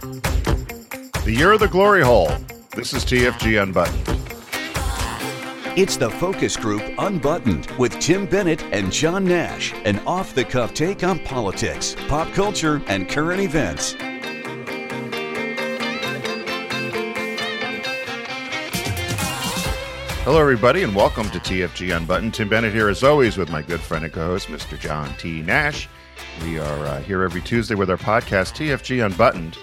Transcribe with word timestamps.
The 0.00 1.34
year 1.36 1.52
of 1.52 1.60
the 1.60 1.68
glory 1.68 2.00
hole. 2.02 2.30
This 2.74 2.94
is 2.94 3.04
TFG 3.04 3.62
Unbuttoned. 3.62 4.08
It's 5.78 5.98
the 5.98 6.08
Focus 6.08 6.56
Group 6.56 6.82
Unbuttoned 6.96 7.70
with 7.72 7.92
Tim 8.00 8.24
Bennett 8.24 8.62
and 8.72 8.90
John 8.90 9.26
Nash, 9.26 9.74
an 9.84 9.98
off 10.06 10.34
the 10.34 10.42
cuff 10.42 10.72
take 10.72 11.04
on 11.04 11.18
politics, 11.18 11.96
pop 12.08 12.32
culture, 12.32 12.80
and 12.86 13.10
current 13.10 13.42
events. 13.42 13.94
Hello, 20.24 20.40
everybody, 20.40 20.82
and 20.82 20.96
welcome 20.96 21.28
to 21.28 21.38
TFG 21.38 21.94
Unbuttoned. 21.94 22.32
Tim 22.32 22.48
Bennett 22.48 22.72
here, 22.72 22.88
as 22.88 23.04
always, 23.04 23.36
with 23.36 23.50
my 23.50 23.60
good 23.60 23.80
friend 23.80 24.06
and 24.06 24.14
co 24.14 24.24
host, 24.24 24.48
Mr. 24.48 24.80
John 24.80 25.14
T. 25.18 25.42
Nash. 25.42 25.90
We 26.42 26.58
are 26.58 26.86
uh, 26.86 27.02
here 27.02 27.22
every 27.22 27.42
Tuesday 27.42 27.74
with 27.74 27.90
our 27.90 27.98
podcast, 27.98 28.54
TFG 28.54 29.04
Unbuttoned. 29.04 29.58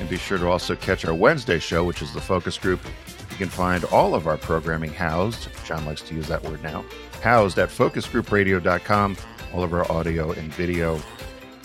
And 0.00 0.08
be 0.08 0.16
sure 0.16 0.38
to 0.38 0.48
also 0.48 0.74
catch 0.74 1.04
our 1.04 1.14
Wednesday 1.14 1.58
show, 1.58 1.84
which 1.84 2.02
is 2.02 2.12
the 2.12 2.20
focus 2.20 2.58
group. 2.58 2.80
You 3.30 3.36
can 3.36 3.48
find 3.48 3.84
all 3.84 4.14
of 4.14 4.26
our 4.26 4.38
programming 4.38 4.92
housed, 4.92 5.48
John 5.64 5.84
likes 5.84 6.02
to 6.02 6.14
use 6.14 6.26
that 6.28 6.42
word 6.42 6.62
now, 6.62 6.84
housed 7.22 7.58
at 7.58 7.68
focusgroupradio.com. 7.68 9.16
All 9.54 9.62
of 9.62 9.72
our 9.74 9.90
audio 9.92 10.32
and 10.32 10.52
video 10.54 11.00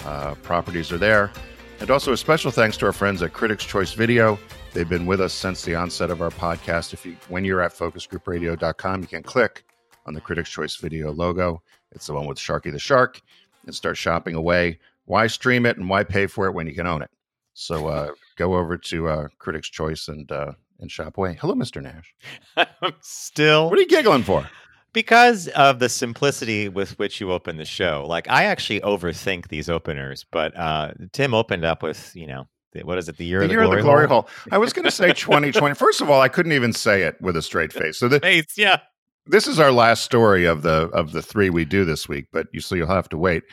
uh, 0.04 0.36
properties 0.36 0.92
are 0.92 0.98
there. 0.98 1.32
And 1.80 1.90
also 1.90 2.14
a 2.14 2.18
special 2.18 2.52
thanks 2.52 2.78
to 2.78 2.86
our 2.86 2.94
friends 2.94 3.22
at 3.22 3.34
Critics 3.34 3.66
Choice 3.66 3.94
Video. 3.94 4.38
They've 4.74 4.88
been 4.88 5.06
with 5.06 5.22
us 5.22 5.34
since 5.34 5.64
the 5.64 5.76
onset 5.76 6.10
of 6.10 6.22
our 6.22 6.30
podcast. 6.30 6.94
If 6.94 7.06
you, 7.06 7.16
when 7.30 7.46
you're 7.46 7.62
at 7.62 7.74
focusgroupradio.com, 7.74 9.02
you 9.02 9.08
can 9.08 9.24
click 9.24 9.66
on 10.06 10.14
the 10.14 10.22
Critics 10.22 10.50
Choice 10.50 10.76
Video 10.76 11.12
logo. 11.12 11.62
It's 11.92 12.08
the 12.08 12.14
one 12.14 12.28
with 12.28 12.38
Sharky 12.38 12.72
the 12.72 12.80
Shark, 12.80 13.22
and 13.66 13.74
start 13.74 13.98
shopping 13.98 14.36
away. 14.36 14.80
Why 15.06 15.28
stream 15.28 15.66
it 15.66 15.78
and 15.78 15.90
why 15.90 16.04
pay 16.04 16.28
for 16.28 16.48
it 16.48 16.54
when 16.54 16.68
you 16.68 16.74
can 16.74 16.88
own 16.88 17.02
it? 17.02 17.12
So 17.54 17.88
uh, 17.88 18.12
go 18.36 18.56
over 18.56 18.78
to 18.78 19.08
uh, 19.08 19.28
Critics 19.40 19.70
Choice 19.70 20.08
and 20.08 20.32
uh, 20.32 20.54
and 20.80 20.92
shop 20.92 21.18
away. 21.18 21.38
Hello, 21.40 21.54
Mr. 21.54 21.82
Nash. 21.82 22.14
I'm 22.58 22.94
still. 23.02 23.70
What 23.70 23.80
are 23.80 23.82
you 23.82 23.88
giggling 23.88 24.24
for? 24.24 24.50
Because 24.94 25.48
of 25.50 25.80
the 25.80 25.90
simplicity 25.90 26.70
with 26.70 26.98
which 26.98 27.20
you 27.20 27.32
open 27.32 27.58
the 27.58 27.66
show. 27.66 28.06
Like 28.08 28.30
I 28.30 28.46
actually 28.46 28.80
overthink 28.82 29.50
these 29.50 29.70
openers, 29.70 30.26
but 30.32 30.56
uh, 30.56 30.94
Tim 31.12 31.34
opened 31.34 31.66
up 31.66 31.84
with 31.84 32.16
you 32.16 32.28
know 32.28 32.48
what 32.84 32.98
is 32.98 33.08
it? 33.08 33.18
The 33.18 33.26
year, 33.26 33.40
the 33.40 33.46
of, 33.46 33.50
the 33.50 33.54
year 33.54 33.64
glory 33.64 33.80
of 33.80 33.84
the 33.84 33.90
glory 33.90 34.08
hole. 34.08 34.22
hole. 34.24 34.30
I 34.52 34.58
was 34.58 34.74
going 34.74 34.86
to 34.86 34.92
say 34.92 35.14
2020. 35.14 35.76
First 35.76 36.02
of 36.02 36.10
all, 36.10 36.22
I 36.22 36.28
couldn't 36.28 36.52
even 36.52 36.74
say 36.74 37.04
it 37.04 37.16
with 37.22 37.38
a 37.38 37.42
straight 37.42 37.72
face. 37.74 37.98
So 37.98 38.08
the, 38.08 38.20
Face, 38.20 38.58
yeah. 38.58 38.80
this 39.26 39.48
is 39.48 39.60
our 39.60 39.72
last 39.72 40.04
story 40.04 40.46
of 40.46 40.62
the 40.62 40.90
of 40.94 41.12
the 41.12 41.22
three 41.22 41.50
we 41.50 41.66
do 41.66 41.86
this 41.86 42.10
week, 42.10 42.28
but 42.32 42.48
you 42.52 42.62
so 42.62 42.76
you'll 42.76 42.88
have 42.88 43.10
to 43.10 43.18
wait. 43.18 43.44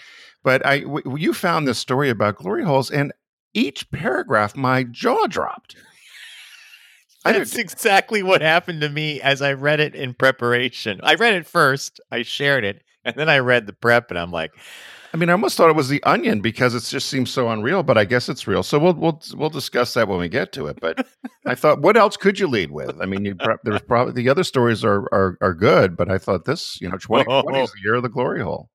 But 0.42 0.66
I 0.66 0.80
w- 0.80 1.16
you 1.16 1.34
found 1.34 1.68
this 1.68 1.78
story 1.78 2.10
about 2.10 2.36
glory 2.36 2.64
holes, 2.64 2.90
and 2.90 3.12
each 3.54 3.90
paragraph, 3.90 4.56
my 4.56 4.84
jaw 4.84 5.26
dropped. 5.26 5.76
That's 7.24 7.56
exactly 7.56 8.22
what 8.22 8.40
happened 8.40 8.80
to 8.80 8.88
me 8.88 9.20
as 9.20 9.42
I 9.42 9.52
read 9.52 9.80
it 9.80 9.94
in 9.94 10.14
preparation. 10.14 11.00
I 11.02 11.14
read 11.14 11.34
it 11.34 11.46
first, 11.46 12.00
I 12.10 12.22
shared 12.22 12.64
it, 12.64 12.82
and 13.04 13.14
then 13.14 13.28
I 13.28 13.38
read 13.38 13.66
the 13.66 13.72
prep, 13.72 14.10
and 14.10 14.18
I'm 14.18 14.32
like, 14.32 14.52
I 15.14 15.18
mean, 15.18 15.28
I 15.28 15.32
almost 15.32 15.56
thought 15.56 15.68
it 15.68 15.76
was 15.76 15.90
the 15.90 16.02
onion 16.04 16.40
because 16.40 16.74
it 16.74 16.82
just 16.84 17.08
seems 17.10 17.30
so 17.30 17.50
unreal, 17.50 17.82
but 17.82 17.98
I 17.98 18.06
guess 18.06 18.30
it's 18.30 18.46
real. 18.46 18.62
So 18.62 18.78
we'll 18.78 18.94
we'll 18.94 19.20
we'll 19.34 19.50
discuss 19.50 19.92
that 19.94 20.08
when 20.08 20.18
we 20.18 20.28
get 20.28 20.52
to 20.52 20.66
it. 20.66 20.80
But 20.80 21.06
I 21.46 21.54
thought, 21.54 21.82
what 21.82 21.98
else 21.98 22.16
could 22.16 22.38
you 22.38 22.46
lead 22.46 22.70
with? 22.70 22.98
I 23.00 23.04
mean, 23.04 23.26
you, 23.26 23.34
pro- 23.34 23.58
there's 23.62 23.82
probably 23.82 24.14
the 24.14 24.30
other 24.30 24.42
stories 24.42 24.82
are 24.84 25.02
are 25.12 25.36
are 25.42 25.52
good, 25.52 25.98
but 25.98 26.10
I 26.10 26.16
thought 26.16 26.46
this, 26.46 26.80
you 26.80 26.88
know, 26.88 26.96
2020 26.96 27.58
is 27.60 27.70
oh. 27.70 27.72
the 27.74 27.80
year 27.84 27.94
of 27.96 28.02
the 28.02 28.08
glory 28.08 28.42
hole. 28.42 28.70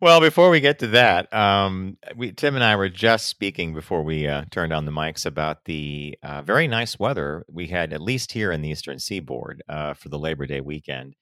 Well, 0.00 0.20
before 0.20 0.50
we 0.50 0.60
get 0.60 0.78
to 0.80 0.86
that, 0.88 1.32
um, 1.34 1.96
we, 2.14 2.30
Tim 2.30 2.54
and 2.54 2.62
I 2.62 2.76
were 2.76 2.88
just 2.88 3.26
speaking 3.26 3.74
before 3.74 4.04
we 4.04 4.28
uh, 4.28 4.44
turned 4.50 4.72
on 4.72 4.84
the 4.84 4.92
mics 4.92 5.26
about 5.26 5.64
the 5.64 6.16
uh, 6.22 6.42
very 6.42 6.68
nice 6.68 6.98
weather 7.00 7.44
we 7.50 7.66
had, 7.66 7.92
at 7.92 8.00
least 8.00 8.30
here 8.30 8.52
in 8.52 8.62
the 8.62 8.68
Eastern 8.68 9.00
Seaboard, 9.00 9.62
uh, 9.68 9.94
for 9.94 10.08
the 10.08 10.18
Labor 10.18 10.46
Day 10.46 10.60
weekend. 10.60 11.16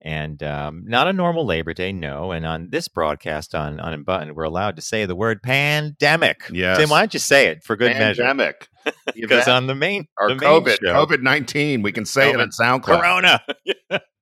And 0.00 0.42
um, 0.42 0.84
not 0.86 1.06
a 1.06 1.12
normal 1.12 1.44
Labor 1.46 1.74
Day, 1.74 1.92
no. 1.92 2.32
And 2.32 2.46
on 2.46 2.68
this 2.70 2.88
broadcast 2.88 3.54
on, 3.54 3.78
on 3.78 4.04
we're 4.34 4.44
allowed 4.44 4.76
to 4.76 4.82
say 4.82 5.04
the 5.04 5.16
word 5.16 5.42
pandemic. 5.42 6.42
Yes. 6.50 6.78
Tim, 6.78 6.88
why 6.90 7.00
don't 7.00 7.14
you 7.14 7.20
say 7.20 7.48
it 7.48 7.62
for 7.62 7.76
good 7.76 7.92
measure? 7.92 8.22
Pandemic. 8.22 8.68
Because 9.14 9.48
on 9.48 9.66
the 9.66 9.74
main, 9.74 10.06
or 10.18 10.28
the 10.28 10.36
main 10.36 10.48
COVID, 10.48 10.78
show- 10.82 11.06
COVID 11.06 11.22
nineteen. 11.22 11.80
We 11.80 11.92
can 11.92 12.04
say 12.04 12.30
it 12.30 12.36
COVID, 12.36 12.42
on 12.42 12.50
SoundCloud. 12.50 13.00
Corona. 13.00 13.42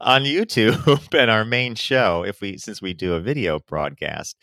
on 0.00 0.22
YouTube 0.22 1.14
and 1.18 1.30
our 1.30 1.44
main 1.44 1.74
show, 1.74 2.24
if 2.24 2.40
we 2.40 2.56
since 2.58 2.80
we 2.80 2.94
do 2.94 3.14
a 3.14 3.20
video 3.20 3.58
broadcast, 3.58 4.36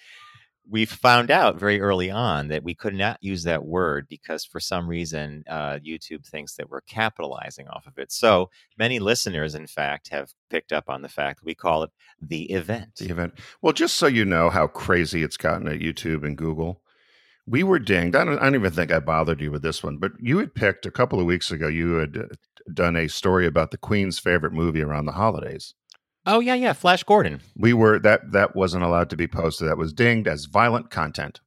we 0.69 0.85
found 0.85 1.31
out 1.31 1.59
very 1.59 1.79
early 1.79 2.11
on 2.11 2.49
that 2.49 2.63
we 2.63 2.75
could 2.75 2.93
not 2.93 3.17
use 3.21 3.43
that 3.43 3.65
word 3.65 4.05
because 4.09 4.43
for 4.43 4.59
some 4.59 4.87
reason 4.87 5.43
uh, 5.49 5.79
YouTube 5.85 6.25
thinks 6.25 6.55
that 6.55 6.69
we're 6.69 6.81
capitalizing 6.81 7.67
off 7.69 7.87
of 7.87 7.97
it. 7.97 8.11
So 8.11 8.49
many 8.77 8.99
listeners, 8.99 9.55
in 9.55 9.67
fact, 9.67 10.09
have 10.09 10.33
picked 10.49 10.73
up 10.73 10.89
on 10.89 11.01
the 11.01 11.09
fact 11.09 11.39
that 11.39 11.45
we 11.45 11.55
call 11.55 11.83
it 11.83 11.91
the 12.21 12.51
event. 12.51 12.95
The 12.97 13.09
event. 13.09 13.33
Well, 13.61 13.73
just 13.73 13.95
so 13.95 14.07
you 14.07 14.25
know 14.25 14.49
how 14.49 14.67
crazy 14.67 15.23
it's 15.23 15.37
gotten 15.37 15.67
at 15.67 15.79
YouTube 15.79 16.25
and 16.25 16.37
Google, 16.37 16.81
we 17.47 17.63
were 17.63 17.79
dinged. 17.79 18.15
I 18.15 18.25
don't, 18.25 18.37
I 18.39 18.43
don't 18.43 18.55
even 18.55 18.71
think 18.71 18.91
I 18.91 18.99
bothered 18.99 19.41
you 19.41 19.51
with 19.51 19.61
this 19.61 19.81
one, 19.81 19.97
but 19.97 20.11
you 20.19 20.37
had 20.37 20.53
picked 20.53 20.85
a 20.85 20.91
couple 20.91 21.19
of 21.19 21.25
weeks 21.25 21.49
ago. 21.49 21.67
You 21.67 21.93
had 21.93 22.17
uh, 22.17 22.25
done 22.73 22.95
a 22.95 23.07
story 23.07 23.47
about 23.47 23.71
the 23.71 23.77
Queen's 23.77 24.19
favorite 24.19 24.53
movie 24.53 24.81
around 24.81 25.05
the 25.05 25.13
holidays. 25.13 25.73
Oh 26.25 26.41
yeah, 26.41 26.55
yeah, 26.55 26.73
Flash 26.73 27.03
Gordon. 27.03 27.39
We 27.55 27.73
were 27.73 27.99
that 27.99 28.33
that 28.33 28.55
wasn't 28.55 28.83
allowed 28.83 29.09
to 29.11 29.15
be 29.15 29.27
posted. 29.27 29.69
That 29.69 29.77
was 29.77 29.93
dinged 29.93 30.27
as 30.27 30.45
violent 30.45 30.89
content. 30.89 31.39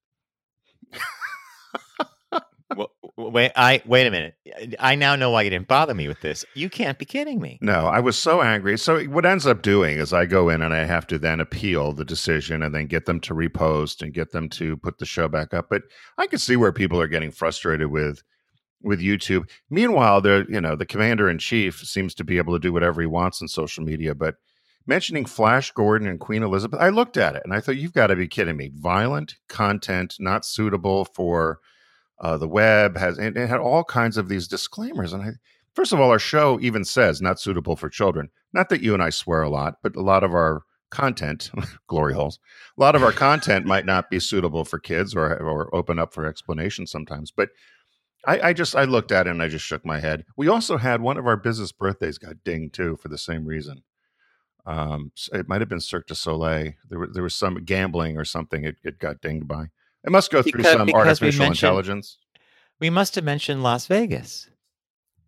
Well, 2.76 2.92
wait, 3.28 3.52
I 3.56 3.82
wait 3.84 4.06
a 4.06 4.10
minute. 4.10 4.34
I 4.78 4.94
now 4.94 5.16
know 5.16 5.30
why 5.30 5.42
you 5.42 5.50
didn't 5.50 5.68
bother 5.68 5.94
me 5.94 6.08
with 6.08 6.20
this. 6.20 6.44
You 6.54 6.70
can't 6.70 6.98
be 6.98 7.04
kidding 7.04 7.40
me. 7.40 7.58
No, 7.60 7.86
I 7.86 8.00
was 8.00 8.16
so 8.16 8.42
angry. 8.42 8.78
So 8.78 9.02
what 9.04 9.26
ends 9.26 9.46
up 9.46 9.62
doing 9.62 9.98
is 9.98 10.12
I 10.12 10.26
go 10.26 10.48
in 10.48 10.62
and 10.62 10.74
I 10.74 10.84
have 10.84 11.06
to 11.08 11.18
then 11.18 11.40
appeal 11.40 11.92
the 11.92 12.04
decision 12.04 12.62
and 12.62 12.74
then 12.74 12.86
get 12.86 13.06
them 13.06 13.20
to 13.20 13.34
repost 13.34 14.02
and 14.02 14.14
get 14.14 14.32
them 14.32 14.48
to 14.50 14.76
put 14.78 14.98
the 14.98 15.06
show 15.06 15.28
back 15.28 15.52
up. 15.54 15.68
But 15.68 15.82
I 16.18 16.26
can 16.26 16.38
see 16.38 16.56
where 16.56 16.72
people 16.72 17.00
are 17.00 17.08
getting 17.08 17.30
frustrated 17.30 17.90
with 17.90 18.22
with 18.82 19.00
YouTube. 19.00 19.48
Meanwhile, 19.68 20.22
the 20.22 20.46
you 20.48 20.60
know 20.60 20.76
the 20.76 20.86
commander 20.86 21.28
in 21.28 21.38
chief 21.38 21.80
seems 21.80 22.14
to 22.14 22.24
be 22.24 22.38
able 22.38 22.54
to 22.54 22.60
do 22.60 22.72
whatever 22.72 23.00
he 23.00 23.06
wants 23.06 23.42
on 23.42 23.48
social 23.48 23.84
media. 23.84 24.14
But 24.14 24.36
mentioning 24.86 25.26
Flash 25.26 25.70
Gordon 25.72 26.08
and 26.08 26.18
Queen 26.18 26.42
Elizabeth, 26.42 26.80
I 26.80 26.88
looked 26.88 27.16
at 27.16 27.36
it 27.36 27.42
and 27.44 27.52
I 27.52 27.60
thought 27.60 27.76
you've 27.76 27.92
got 27.92 28.08
to 28.08 28.16
be 28.16 28.28
kidding 28.28 28.56
me. 28.56 28.70
Violent 28.74 29.36
content 29.48 30.16
not 30.18 30.44
suitable 30.44 31.04
for 31.04 31.60
uh, 32.20 32.36
the 32.36 32.48
web 32.48 32.96
has 32.96 33.18
and 33.18 33.36
it 33.36 33.48
had 33.48 33.60
all 33.60 33.84
kinds 33.84 34.16
of 34.16 34.28
these 34.28 34.48
disclaimers 34.48 35.12
and 35.12 35.22
I 35.22 35.30
First 35.74 35.92
of 35.92 36.00
all, 36.00 36.10
our 36.10 36.18
show 36.18 36.58
even 36.60 36.84
says 36.84 37.22
not 37.22 37.40
suitable 37.40 37.76
for 37.76 37.88
children. 37.88 38.30
Not 38.52 38.68
that 38.70 38.82
you 38.82 38.92
and 38.92 39.02
I 39.02 39.10
swear 39.10 39.42
a 39.42 39.48
lot, 39.48 39.76
but 39.82 39.94
a 39.94 40.02
lot 40.02 40.24
of 40.24 40.34
our 40.34 40.62
content, 40.90 41.50
glory 41.86 42.14
holes, 42.14 42.40
a 42.76 42.80
lot 42.80 42.96
of 42.96 43.02
our 43.02 43.12
content 43.12 43.66
might 43.66 43.86
not 43.86 44.10
be 44.10 44.18
suitable 44.18 44.64
for 44.64 44.78
kids 44.78 45.14
or 45.14 45.32
or 45.36 45.74
open 45.74 45.98
up 45.98 46.12
for 46.12 46.26
explanation 46.26 46.86
sometimes. 46.86 47.30
But 47.30 47.50
I, 48.26 48.48
I 48.48 48.52
just 48.52 48.74
I 48.74 48.84
looked 48.84 49.12
at 49.12 49.26
it 49.26 49.30
and 49.30 49.42
I 49.42 49.48
just 49.48 49.64
shook 49.64 49.86
my 49.86 50.00
head. 50.00 50.24
We 50.36 50.48
also 50.48 50.76
had 50.76 51.00
one 51.00 51.16
of 51.16 51.26
our 51.26 51.36
business 51.36 51.72
birthdays 51.72 52.18
got 52.18 52.44
dinged 52.44 52.74
too 52.74 52.96
for 52.96 53.08
the 53.08 53.18
same 53.18 53.46
reason. 53.46 53.82
Um, 54.66 55.12
it 55.32 55.48
might 55.48 55.62
have 55.62 55.70
been 55.70 55.80
Cirque 55.80 56.06
du 56.06 56.14
Soleil. 56.14 56.72
There, 56.88 57.06
there 57.10 57.22
was 57.22 57.34
some 57.34 57.64
gambling 57.64 58.18
or 58.18 58.24
something. 58.24 58.64
It, 58.64 58.76
it 58.84 58.98
got 58.98 59.22
dinged 59.22 59.48
by. 59.48 59.66
It 60.04 60.10
must 60.10 60.30
go 60.30 60.42
through 60.42 60.52
Because- 60.58 60.72
some 60.72 60.86
because 60.86 61.20
we 61.20 61.26
artificial 61.28 61.44
mentioned- 61.46 61.68
intelligence, 61.68 62.18
We 62.80 62.90
must 62.90 63.14
have 63.16 63.24
mentioned 63.24 63.62
Las 63.62 63.86
Vegas. 63.86 64.48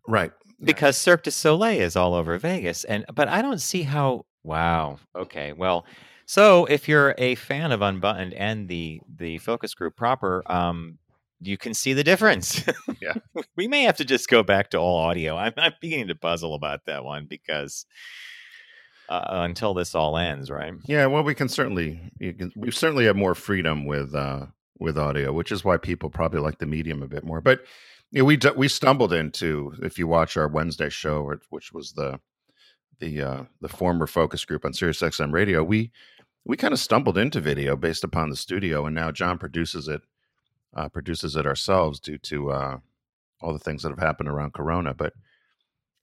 right? 0.07 0.31
because 0.63 0.97
Cirque 0.97 1.23
du 1.23 1.31
Soleil 1.31 1.81
is 1.81 1.95
all 1.97 2.13
over 2.13 2.37
Vegas, 2.37 2.83
and 2.85 3.05
but 3.13 3.27
I 3.27 3.41
don't 3.41 3.59
see 3.61 3.83
how. 3.83 4.25
Wow. 4.43 4.99
Okay. 5.15 5.51
Well, 5.53 5.85
so 6.25 6.65
if 6.65 6.87
you're 6.87 7.13
a 7.17 7.35
fan 7.35 7.71
of 7.73 7.81
Unbuttoned 7.81 8.33
and 8.33 8.67
the 8.69 9.01
the 9.13 9.37
focus 9.39 9.73
group 9.73 9.95
proper, 9.97 10.41
um, 10.49 10.97
you 11.41 11.57
can 11.57 11.73
see 11.73 11.91
the 11.93 12.03
difference. 12.03 12.63
Yeah. 13.01 13.13
we 13.57 13.67
may 13.67 13.83
have 13.83 13.97
to 13.97 14.05
just 14.05 14.29
go 14.29 14.41
back 14.43 14.69
to 14.71 14.77
all 14.77 14.95
audio. 14.97 15.35
I'm, 15.35 15.53
I'm 15.57 15.73
beginning 15.81 16.07
to 16.07 16.15
puzzle 16.15 16.55
about 16.55 16.85
that 16.85 17.03
one 17.03 17.25
because 17.25 17.85
uh, 19.09 19.21
until 19.29 19.73
this 19.73 19.93
all 19.95 20.17
ends, 20.17 20.49
right? 20.49 20.73
Yeah, 20.85 21.07
well, 21.07 21.23
we 21.23 21.35
can 21.35 21.49
certainly 21.49 22.09
you 22.19 22.33
can, 22.33 22.51
we 22.55 22.71
certainly 22.71 23.05
have 23.05 23.17
more 23.17 23.35
freedom 23.35 23.85
with 23.85 24.15
uh, 24.15 24.45
with 24.79 24.97
audio, 24.97 25.31
which 25.31 25.51
is 25.51 25.63
why 25.63 25.77
people 25.77 26.09
probably 26.09 26.39
like 26.39 26.59
the 26.59 26.65
medium 26.65 27.03
a 27.03 27.07
bit 27.07 27.23
more. 27.23 27.41
But 27.41 27.61
you 28.11 28.19
know, 28.19 28.25
we 28.25 28.39
we 28.55 28.67
stumbled 28.67 29.13
into 29.13 29.73
if 29.81 29.97
you 29.97 30.07
watch 30.07 30.37
our 30.37 30.47
Wednesday 30.47 30.89
show, 30.89 31.35
which 31.49 31.71
was 31.73 31.93
the 31.93 32.19
the 32.99 33.21
uh, 33.21 33.43
the 33.61 33.69
former 33.69 34.07
focus 34.07 34.45
group 34.45 34.65
on 34.65 34.73
Sirius 34.73 35.01
XM 35.01 35.31
Radio, 35.33 35.63
we 35.63 35.91
we 36.45 36.57
kind 36.57 36.73
of 36.73 36.79
stumbled 36.79 37.17
into 37.17 37.41
video 37.41 37.75
based 37.75 38.03
upon 38.03 38.29
the 38.29 38.35
studio, 38.35 38.85
and 38.85 38.95
now 38.95 39.11
John 39.11 39.37
produces 39.37 39.87
it 39.87 40.01
uh, 40.75 40.89
produces 40.89 41.35
it 41.35 41.45
ourselves 41.45 41.99
due 41.99 42.17
to 42.19 42.51
uh, 42.51 42.77
all 43.41 43.53
the 43.53 43.59
things 43.59 43.83
that 43.83 43.89
have 43.89 43.99
happened 43.99 44.29
around 44.29 44.53
Corona, 44.53 44.93
but. 44.93 45.13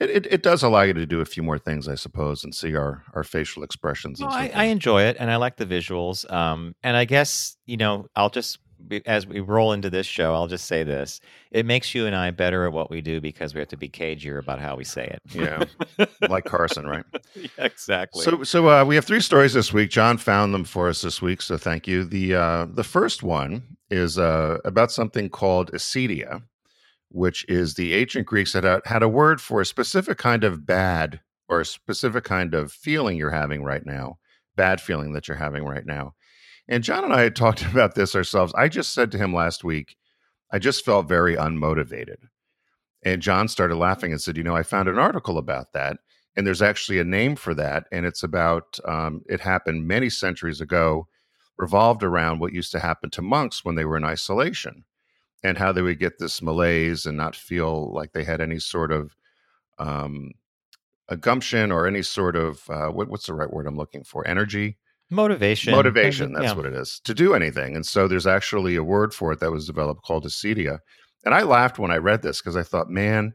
It, 0.00 0.10
it, 0.10 0.26
it 0.30 0.42
does 0.42 0.62
allow 0.62 0.82
you 0.82 0.94
to 0.94 1.06
do 1.06 1.20
a 1.20 1.26
few 1.26 1.42
more 1.42 1.58
things, 1.58 1.86
I 1.86 1.94
suppose, 1.94 2.42
and 2.42 2.54
see 2.54 2.74
our, 2.74 3.04
our 3.14 3.22
facial 3.22 3.62
expressions. 3.62 4.20
No, 4.20 4.28
I. 4.28 4.50
I 4.54 4.64
enjoy 4.64 5.02
it 5.02 5.16
and 5.20 5.30
I 5.30 5.36
like 5.36 5.56
the 5.56 5.66
visuals. 5.66 6.30
Um, 6.32 6.74
and 6.82 6.96
I 6.96 7.04
guess 7.04 7.56
you 7.66 7.76
know 7.76 8.06
I'll 8.16 8.30
just 8.30 8.58
as 9.06 9.26
we 9.26 9.40
roll 9.40 9.72
into 9.72 9.90
this 9.90 10.06
show, 10.06 10.34
I'll 10.34 10.46
just 10.46 10.66
say 10.66 10.82
this: 10.82 11.20
it 11.50 11.66
makes 11.66 11.94
you 11.94 12.06
and 12.06 12.14
I 12.14 12.30
better 12.30 12.66
at 12.66 12.72
what 12.72 12.90
we 12.90 13.00
do 13.00 13.20
because 13.20 13.54
we 13.54 13.60
have 13.60 13.68
to 13.68 13.76
be 13.76 13.88
cagier 13.88 14.38
about 14.38 14.60
how 14.60 14.76
we 14.76 14.84
say 14.84 15.04
it. 15.06 15.20
Yeah, 15.32 15.64
like 16.28 16.44
Carson, 16.44 16.86
right? 16.86 17.04
Yeah, 17.34 17.48
exactly. 17.58 18.24
So, 18.24 18.42
so 18.42 18.68
uh, 18.68 18.84
we 18.84 18.96
have 18.96 19.04
three 19.04 19.20
stories 19.20 19.54
this 19.54 19.72
week. 19.72 19.90
John 19.90 20.18
found 20.18 20.52
them 20.52 20.64
for 20.64 20.88
us 20.88 21.00
this 21.02 21.22
week, 21.22 21.40
so 21.40 21.56
thank 21.56 21.86
you. 21.86 22.04
The 22.04 22.34
uh, 22.34 22.66
the 22.68 22.82
first 22.82 23.22
one 23.22 23.76
is 23.88 24.18
uh, 24.18 24.58
about 24.64 24.90
something 24.90 25.28
called 25.28 25.70
acedia, 25.72 26.42
which 27.10 27.44
is 27.48 27.74
the 27.74 27.94
ancient 27.94 28.26
Greeks 28.26 28.52
had 28.52 28.64
a, 28.64 28.80
had 28.84 29.02
a 29.02 29.08
word 29.08 29.40
for 29.40 29.60
a 29.60 29.66
specific 29.66 30.16
kind 30.16 30.44
of 30.44 30.64
bad 30.64 31.20
or 31.48 31.60
a 31.60 31.66
specific 31.66 32.24
kind 32.24 32.54
of 32.54 32.72
feeling 32.72 33.16
you're 33.16 33.30
having 33.30 33.64
right 33.64 33.84
now, 33.84 34.18
bad 34.56 34.80
feeling 34.80 35.12
that 35.12 35.26
you're 35.26 35.36
having 35.36 35.64
right 35.64 35.84
now. 35.84 36.14
And 36.68 36.84
John 36.84 37.04
and 37.04 37.12
I 37.12 37.22
had 37.22 37.34
talked 37.34 37.62
about 37.70 37.94
this 37.96 38.14
ourselves. 38.14 38.54
I 38.56 38.68
just 38.68 38.94
said 38.94 39.10
to 39.12 39.18
him 39.18 39.34
last 39.34 39.64
week, 39.64 39.96
I 40.52 40.58
just 40.58 40.84
felt 40.84 41.08
very 41.08 41.36
unmotivated. 41.36 42.28
And 43.04 43.22
John 43.22 43.48
started 43.48 43.76
laughing 43.76 44.12
and 44.12 44.20
said, 44.20 44.36
You 44.36 44.44
know, 44.44 44.54
I 44.54 44.62
found 44.62 44.88
an 44.88 44.98
article 44.98 45.38
about 45.38 45.72
that. 45.72 45.96
And 46.36 46.46
there's 46.46 46.62
actually 46.62 47.00
a 47.00 47.04
name 47.04 47.34
for 47.34 47.54
that. 47.54 47.84
And 47.90 48.06
it's 48.06 48.22
about, 48.22 48.78
um, 48.84 49.22
it 49.28 49.40
happened 49.40 49.88
many 49.88 50.10
centuries 50.10 50.60
ago, 50.60 51.08
revolved 51.58 52.04
around 52.04 52.38
what 52.38 52.52
used 52.52 52.70
to 52.72 52.78
happen 52.78 53.10
to 53.10 53.22
monks 53.22 53.64
when 53.64 53.74
they 53.74 53.84
were 53.84 53.96
in 53.96 54.04
isolation 54.04 54.84
and 55.42 55.58
how 55.58 55.72
they 55.72 55.82
would 55.82 55.98
get 55.98 56.18
this 56.18 56.42
malaise 56.42 57.06
and 57.06 57.16
not 57.16 57.34
feel 57.34 57.92
like 57.92 58.12
they 58.12 58.24
had 58.24 58.40
any 58.40 58.58
sort 58.58 58.92
of 58.92 59.16
um, 59.78 60.32
a 61.08 61.16
gumption 61.16 61.72
or 61.72 61.86
any 61.86 62.02
sort 62.02 62.36
of, 62.36 62.62
uh, 62.68 62.88
what, 62.88 63.08
what's 63.08 63.26
the 63.26 63.34
right 63.34 63.52
word 63.52 63.66
I'm 63.66 63.76
looking 63.76 64.04
for? 64.04 64.26
Energy 64.26 64.76
motivation. 65.10 65.72
Motivation, 65.72 66.32
that's 66.32 66.44
Yeah. 66.44 66.54
what 66.54 66.66
it 66.66 66.74
is, 66.74 67.00
to 67.04 67.14
do 67.14 67.34
anything. 67.34 67.74
And 67.74 67.84
so 67.84 68.06
there's 68.06 68.26
actually 68.26 68.76
a 68.76 68.84
word 68.84 69.12
for 69.12 69.32
it 69.32 69.40
that 69.40 69.50
was 69.50 69.66
developed 69.66 70.02
called 70.04 70.24
acedia. 70.24 70.78
And 71.24 71.34
I 71.34 71.42
laughed 71.42 71.78
when 71.78 71.90
I 71.90 71.96
read 71.96 72.22
this 72.22 72.40
because 72.40 72.56
I 72.56 72.62
thought, 72.62 72.88
man, 72.90 73.32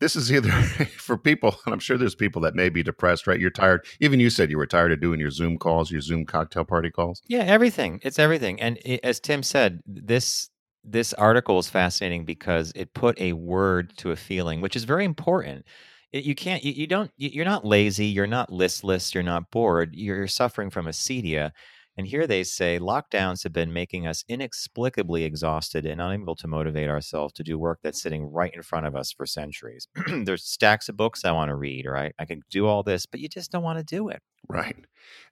this 0.00 0.16
is 0.16 0.30
either 0.30 0.50
for 0.98 1.16
people, 1.16 1.56
and 1.64 1.72
I'm 1.72 1.78
sure 1.80 1.96
there's 1.96 2.14
people 2.14 2.42
that 2.42 2.54
may 2.54 2.68
be 2.68 2.82
depressed, 2.82 3.26
right? 3.26 3.40
You're 3.40 3.50
tired. 3.50 3.86
Even 4.00 4.20
you 4.20 4.28
said 4.28 4.50
you 4.50 4.58
were 4.58 4.66
tired 4.66 4.92
of 4.92 5.00
doing 5.00 5.18
your 5.18 5.30
Zoom 5.30 5.56
calls, 5.56 5.90
your 5.90 6.00
Zoom 6.02 6.26
cocktail 6.26 6.64
party 6.64 6.90
calls. 6.90 7.22
Yeah, 7.26 7.44
everything. 7.44 8.00
It's 8.02 8.18
everything. 8.18 8.60
And 8.60 8.78
i 8.86 9.00
as 9.02 9.18
Tim 9.18 9.42
said, 9.42 9.80
this 9.86 10.50
this 10.84 11.12
article 11.14 11.58
is 11.58 11.68
fascinating 11.68 12.24
because 12.24 12.72
it 12.74 12.94
put 12.94 13.20
a 13.20 13.32
word 13.32 13.96
to 13.98 14.10
a 14.10 14.16
feeling, 14.16 14.60
which 14.60 14.76
is 14.76 14.84
very 14.84 15.04
important. 15.04 15.64
It, 16.12 16.24
you 16.24 16.34
can't, 16.34 16.62
you, 16.64 16.72
you 16.72 16.86
don't, 16.86 17.10
you- 17.16 17.30
you're 17.32 17.44
not 17.44 17.64
lazy, 17.64 18.06
you're 18.06 18.26
not 18.26 18.52
listless, 18.52 19.14
you're 19.14 19.22
not 19.22 19.50
bored. 19.50 19.94
You're 19.94 20.26
suffering 20.28 20.70
from 20.70 20.86
acedia. 20.86 21.50
And 21.96 22.06
here 22.08 22.26
they 22.26 22.42
say 22.42 22.78
lockdowns 22.80 23.44
have 23.44 23.52
been 23.52 23.72
making 23.72 24.06
us 24.06 24.24
inexplicably 24.28 25.22
exhausted 25.24 25.86
and 25.86 26.00
unable 26.00 26.34
to 26.36 26.48
motivate 26.48 26.88
ourselves 26.88 27.32
to 27.34 27.44
do 27.44 27.56
work 27.58 27.78
that's 27.82 28.02
sitting 28.02 28.24
right 28.24 28.52
in 28.52 28.62
front 28.62 28.86
of 28.86 28.96
us 28.96 29.12
for 29.12 29.26
centuries. 29.26 29.86
There's 30.08 30.44
stacks 30.44 30.88
of 30.88 30.96
books 30.96 31.24
I 31.24 31.30
want 31.32 31.50
to 31.50 31.54
read, 31.54 31.86
or 31.86 31.96
I, 31.96 32.10
I 32.18 32.24
can 32.24 32.42
do 32.50 32.66
all 32.66 32.82
this, 32.82 33.06
but 33.06 33.20
you 33.20 33.28
just 33.28 33.52
don't 33.52 33.62
want 33.62 33.78
to 33.78 33.84
do 33.84 34.08
it. 34.08 34.20
Right. 34.48 34.76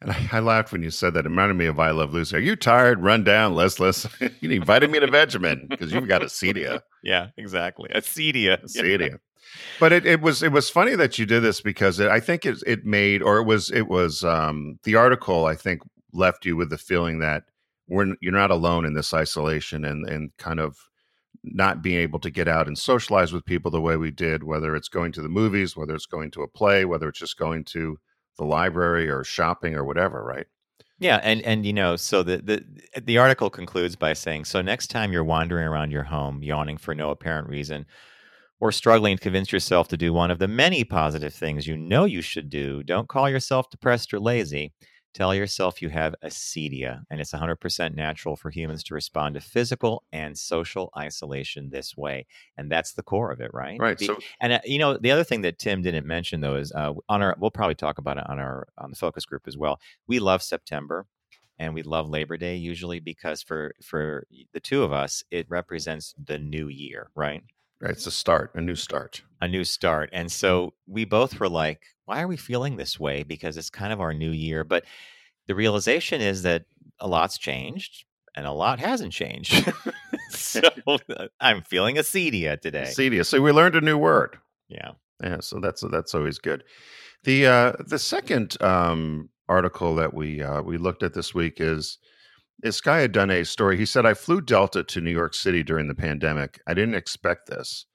And 0.00 0.10
I, 0.10 0.28
I 0.32 0.40
laughed 0.40 0.72
when 0.72 0.82
you 0.82 0.90
said 0.90 1.14
that. 1.14 1.26
It 1.26 1.28
reminded 1.28 1.54
me 1.54 1.66
of 1.66 1.78
I 1.78 1.90
Love 1.92 2.12
Lucy. 2.12 2.36
Are 2.36 2.40
you 2.40 2.56
tired, 2.56 3.02
run 3.02 3.22
down, 3.22 3.54
listless? 3.54 4.06
you 4.40 4.48
need 4.48 4.64
vitamin 4.64 5.08
Vegemin 5.10 5.68
because 5.68 5.92
you've 5.92 6.08
got 6.08 6.22
acedia. 6.22 6.80
Yeah, 7.02 7.28
exactly. 7.36 7.88
Acedia. 7.94 8.62
Acedia. 8.64 9.18
But 9.78 9.92
it, 9.92 10.06
it 10.06 10.20
was 10.20 10.42
it 10.42 10.52
was 10.52 10.70
funny 10.70 10.94
that 10.96 11.18
you 11.18 11.26
did 11.26 11.40
this 11.42 11.60
because 11.60 12.00
it, 12.00 12.08
I 12.08 12.20
think 12.20 12.46
it 12.46 12.62
it 12.66 12.84
made 12.84 13.22
or 13.22 13.38
it 13.38 13.44
was 13.44 13.70
it 13.70 13.88
was 13.88 14.24
um, 14.24 14.78
the 14.84 14.96
article 14.96 15.46
I 15.46 15.54
think 15.54 15.82
left 16.12 16.46
you 16.46 16.56
with 16.56 16.70
the 16.70 16.78
feeling 16.78 17.18
that 17.20 17.44
we're 17.88 18.14
you're 18.20 18.32
not 18.32 18.50
alone 18.50 18.84
in 18.84 18.94
this 18.94 19.12
isolation 19.12 19.84
and 19.84 20.08
and 20.08 20.36
kind 20.38 20.60
of 20.60 20.76
not 21.44 21.82
being 21.82 21.98
able 21.98 22.20
to 22.20 22.30
get 22.30 22.46
out 22.46 22.68
and 22.68 22.78
socialize 22.78 23.32
with 23.32 23.44
people 23.44 23.70
the 23.70 23.80
way 23.80 23.96
we 23.96 24.10
did 24.10 24.44
whether 24.44 24.76
it's 24.76 24.88
going 24.88 25.12
to 25.12 25.22
the 25.22 25.28
movies 25.28 25.76
whether 25.76 25.94
it's 25.94 26.06
going 26.06 26.30
to 26.30 26.42
a 26.42 26.48
play 26.48 26.84
whether 26.84 27.08
it's 27.08 27.18
just 27.18 27.36
going 27.36 27.64
to 27.64 27.98
the 28.38 28.44
library 28.44 29.08
or 29.08 29.24
shopping 29.24 29.74
or 29.74 29.84
whatever 29.84 30.22
right 30.24 30.46
Yeah, 30.98 31.20
and 31.22 31.42
and 31.42 31.66
you 31.66 31.72
know, 31.72 31.96
so 31.96 32.22
the 32.22 32.38
the 32.38 33.00
the 33.00 33.18
article 33.18 33.50
concludes 33.50 33.96
by 33.96 34.12
saying, 34.12 34.44
so 34.44 34.62
next 34.62 34.88
time 34.88 35.12
you're 35.12 35.24
wandering 35.24 35.66
around 35.66 35.90
your 35.90 36.04
home, 36.04 36.42
yawning 36.42 36.76
for 36.76 36.94
no 36.94 37.10
apparent 37.10 37.48
reason, 37.48 37.86
or 38.60 38.72
struggling 38.72 39.16
to 39.16 39.22
convince 39.22 39.52
yourself 39.52 39.88
to 39.88 39.96
do 39.96 40.12
one 40.12 40.30
of 40.30 40.38
the 40.38 40.48
many 40.48 40.84
positive 40.84 41.34
things 41.34 41.66
you 41.66 41.76
know 41.76 42.04
you 42.04 42.22
should 42.22 42.50
do, 42.50 42.82
don't 42.84 43.08
call 43.08 43.28
yourself 43.28 43.70
depressed 43.70 44.14
or 44.14 44.20
lazy. 44.20 44.72
Tell 45.14 45.34
yourself 45.34 45.82
you 45.82 45.90
have 45.90 46.14
acedia, 46.24 47.02
and 47.10 47.20
it's 47.20 47.32
100% 47.32 47.94
natural 47.94 48.34
for 48.34 48.48
humans 48.50 48.82
to 48.84 48.94
respond 48.94 49.34
to 49.34 49.40
physical 49.42 50.04
and 50.10 50.38
social 50.38 50.90
isolation 50.96 51.68
this 51.68 51.94
way, 51.96 52.24
and 52.56 52.70
that's 52.70 52.94
the 52.94 53.02
core 53.02 53.30
of 53.30 53.40
it, 53.40 53.50
right? 53.52 53.78
right 53.78 53.98
The- 53.98 54.06
so 54.06 54.18
and 54.40 54.54
uh, 54.54 54.60
you 54.64 54.78
know, 54.78 54.96
the 54.96 55.10
other 55.10 55.24
thing 55.24 55.42
that 55.42 55.58
Tim 55.58 55.82
didn't 55.82 56.06
mention 56.06 56.40
though 56.40 56.56
is 56.56 56.72
uh, 56.72 56.94
on 57.10 57.20
our. 57.22 57.36
We'll 57.38 57.50
probably 57.50 57.74
talk 57.74 57.98
about 57.98 58.16
it 58.16 58.28
on 58.28 58.38
our 58.38 58.68
on 58.78 58.90
the 58.90 58.96
focus 58.96 59.26
group 59.26 59.46
as 59.46 59.56
well. 59.58 59.80
We 60.06 60.18
love 60.18 60.42
September, 60.42 61.06
and 61.58 61.74
we 61.74 61.82
love 61.82 62.08
Labor 62.08 62.38
Day 62.38 62.56
usually 62.56 62.98
because 63.00 63.42
for 63.42 63.74
for 63.82 64.26
the 64.54 64.60
two 64.60 64.82
of 64.82 64.92
us, 64.92 65.22
it 65.30 65.46
represents 65.50 66.14
the 66.22 66.38
new 66.38 66.68
year, 66.68 67.10
right? 67.14 67.42
Right 67.82 67.92
it's 67.92 68.06
a 68.06 68.10
start 68.10 68.50
a 68.54 68.60
new 68.60 68.74
start 68.76 69.22
A 69.42 69.48
new 69.48 69.64
start. 69.64 70.08
And 70.12 70.30
so 70.30 70.72
we 70.86 71.04
both 71.04 71.40
were 71.40 71.48
like, 71.48 71.80
"Why 72.04 72.22
are 72.22 72.28
we 72.28 72.36
feeling 72.36 72.76
this 72.76 72.98
way?" 72.98 73.24
Because 73.24 73.56
it's 73.56 73.70
kind 73.70 73.92
of 73.92 74.00
our 74.00 74.14
new 74.14 74.30
year, 74.30 74.62
but 74.64 74.84
the 75.48 75.54
realization 75.54 76.20
is 76.20 76.42
that 76.42 76.64
a 77.00 77.08
lot's 77.08 77.38
changed 77.38 78.04
and 78.36 78.46
a 78.46 78.52
lot 78.52 78.78
hasn't 78.78 79.12
changed. 79.12 79.72
so 80.30 80.60
uh, 80.86 81.26
I'm 81.40 81.62
feeling 81.62 81.96
acedia 81.96 82.60
today. 82.60 82.86
acedia 82.86 83.26
so 83.26 83.40
we 83.42 83.52
learned 83.52 83.74
a 83.74 83.80
new 83.80 83.98
word 83.98 84.38
Yeah. 84.68 84.92
Yeah, 85.22 85.40
so 85.40 85.60
that's 85.60 85.82
that's 85.90 86.14
always 86.14 86.38
good. 86.38 86.64
The 87.24 87.46
uh, 87.46 87.72
the 87.86 87.98
second 87.98 88.60
um, 88.60 89.28
article 89.48 89.94
that 89.96 90.14
we 90.14 90.42
uh, 90.42 90.62
we 90.62 90.78
looked 90.78 91.02
at 91.02 91.14
this 91.14 91.34
week 91.34 91.60
is 91.60 91.98
this 92.58 92.80
guy 92.80 93.00
had 93.00 93.12
done 93.12 93.30
a 93.30 93.44
story. 93.44 93.76
He 93.76 93.86
said, 93.86 94.06
"I 94.06 94.14
flew 94.14 94.40
Delta 94.40 94.84
to 94.84 95.00
New 95.00 95.10
York 95.10 95.34
City 95.34 95.62
during 95.62 95.88
the 95.88 95.94
pandemic. 95.94 96.60
I 96.66 96.74
didn't 96.74 96.94
expect 96.94 97.48
this." 97.48 97.86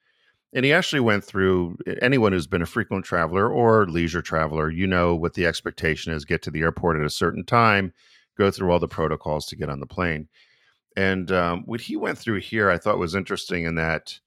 And 0.53 0.65
he 0.65 0.73
actually 0.73 1.01
went 1.01 1.23
through 1.23 1.77
anyone 2.01 2.31
who's 2.31 2.47
been 2.47 2.61
a 2.61 2.65
frequent 2.65 3.05
traveler 3.05 3.49
or 3.51 3.85
leisure 3.85 4.21
traveler, 4.21 4.69
you 4.69 4.87
know 4.87 5.13
what 5.13 5.33
the 5.33 5.45
expectation 5.45 6.13
is: 6.13 6.25
get 6.25 6.41
to 6.43 6.51
the 6.51 6.61
airport 6.61 6.97
at 6.97 7.05
a 7.05 7.09
certain 7.09 7.45
time, 7.45 7.93
go 8.37 8.51
through 8.51 8.71
all 8.71 8.79
the 8.79 8.87
protocols 8.87 9.45
to 9.47 9.55
get 9.55 9.69
on 9.69 9.79
the 9.79 9.85
plane. 9.85 10.27
And 10.95 11.31
um, 11.31 11.63
what 11.65 11.81
he 11.81 11.95
went 11.95 12.17
through 12.17 12.39
here, 12.39 12.71
I 12.71 12.77
thought 12.79 12.97
was 12.97 13.13
interesting 13.13 13.65
in 13.65 13.75
that 13.75 14.19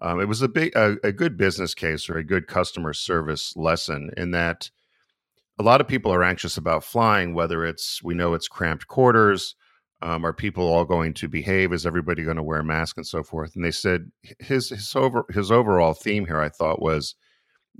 um, 0.00 0.20
it 0.20 0.28
was 0.28 0.42
a 0.42 0.48
big, 0.48 0.74
a, 0.74 0.96
a 1.04 1.12
good 1.12 1.36
business 1.36 1.74
case 1.74 2.08
or 2.08 2.16
a 2.16 2.24
good 2.24 2.46
customer 2.46 2.92
service 2.92 3.54
lesson 3.56 4.10
in 4.16 4.30
that 4.32 4.70
a 5.58 5.62
lot 5.62 5.80
of 5.80 5.88
people 5.88 6.12
are 6.12 6.24
anxious 6.24 6.56
about 6.56 6.84
flying. 6.84 7.34
Whether 7.34 7.64
it's 7.64 8.02
we 8.02 8.14
know 8.14 8.34
it's 8.34 8.48
cramped 8.48 8.88
quarters, 8.88 9.54
um, 10.04 10.26
are 10.26 10.34
people 10.34 10.68
all 10.68 10.84
going 10.84 11.14
to 11.14 11.28
behave? 11.28 11.72
Is 11.72 11.86
everybody 11.86 12.22
going 12.22 12.36
to 12.36 12.42
wear 12.42 12.60
a 12.60 12.64
mask 12.64 12.98
and 12.98 13.06
so 13.06 13.22
forth? 13.22 13.56
And 13.56 13.64
they 13.64 13.70
said 13.70 14.10
his 14.38 14.68
his 14.68 14.94
over 14.94 15.24
his 15.30 15.50
overall 15.50 15.94
theme 15.94 16.26
here, 16.26 16.40
I 16.40 16.50
thought, 16.50 16.82
was 16.82 17.14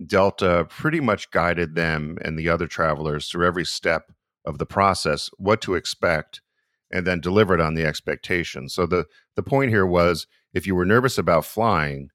Delta 0.07 0.67
pretty 0.71 1.01
much 1.01 1.31
guided 1.31 1.75
them 1.75 2.17
and 2.23 2.39
the 2.39 2.49
other 2.49 2.67
travelers 2.67 3.29
through 3.29 3.47
every 3.47 3.67
step 3.67 4.11
of 4.47 4.57
the 4.57 4.67
process, 4.67 5.29
what 5.37 5.61
to 5.63 5.75
expect, 5.75 6.41
and 6.91 7.07
then 7.07 7.21
delivered 7.21 7.61
on 7.61 7.75
the 7.75 7.85
expectation. 7.85 8.71
So 8.71 8.87
the 8.87 9.05
the 9.37 9.43
point 9.43 9.69
here 9.69 9.87
was 9.87 10.27
if 10.55 10.67
you 10.67 10.75
were 10.75 10.87
nervous 10.87 11.19
about 11.19 11.45
flying, 11.45 12.09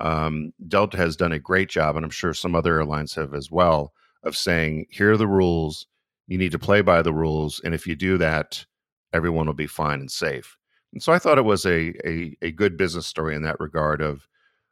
um, 0.00 0.54
Delta 0.66 0.96
has 0.96 1.14
done 1.14 1.32
a 1.32 1.38
great 1.38 1.68
job, 1.68 1.94
and 1.94 2.04
I'm 2.04 2.10
sure 2.10 2.34
some 2.34 2.56
other 2.56 2.78
airlines 2.78 3.14
have 3.14 3.32
as 3.32 3.48
well, 3.48 3.92
of 4.24 4.36
saying, 4.36 4.86
here 4.90 5.12
are 5.12 5.16
the 5.16 5.28
rules. 5.28 5.86
You 6.26 6.36
need 6.36 6.52
to 6.52 6.58
play 6.58 6.80
by 6.80 7.02
the 7.02 7.12
rules. 7.12 7.60
And 7.64 7.74
if 7.74 7.86
you 7.86 7.94
do 7.94 8.18
that, 8.18 8.66
everyone 9.12 9.46
will 9.46 9.54
be 9.54 9.66
fine 9.66 10.00
and 10.00 10.10
safe. 10.10 10.56
And 10.92 11.02
so 11.02 11.12
I 11.12 11.18
thought 11.18 11.38
it 11.38 11.44
was 11.44 11.64
a, 11.66 11.94
a, 12.08 12.36
a 12.42 12.50
good 12.50 12.76
business 12.76 13.06
story 13.06 13.34
in 13.34 13.42
that 13.42 13.60
regard 13.60 14.00
of, 14.00 14.26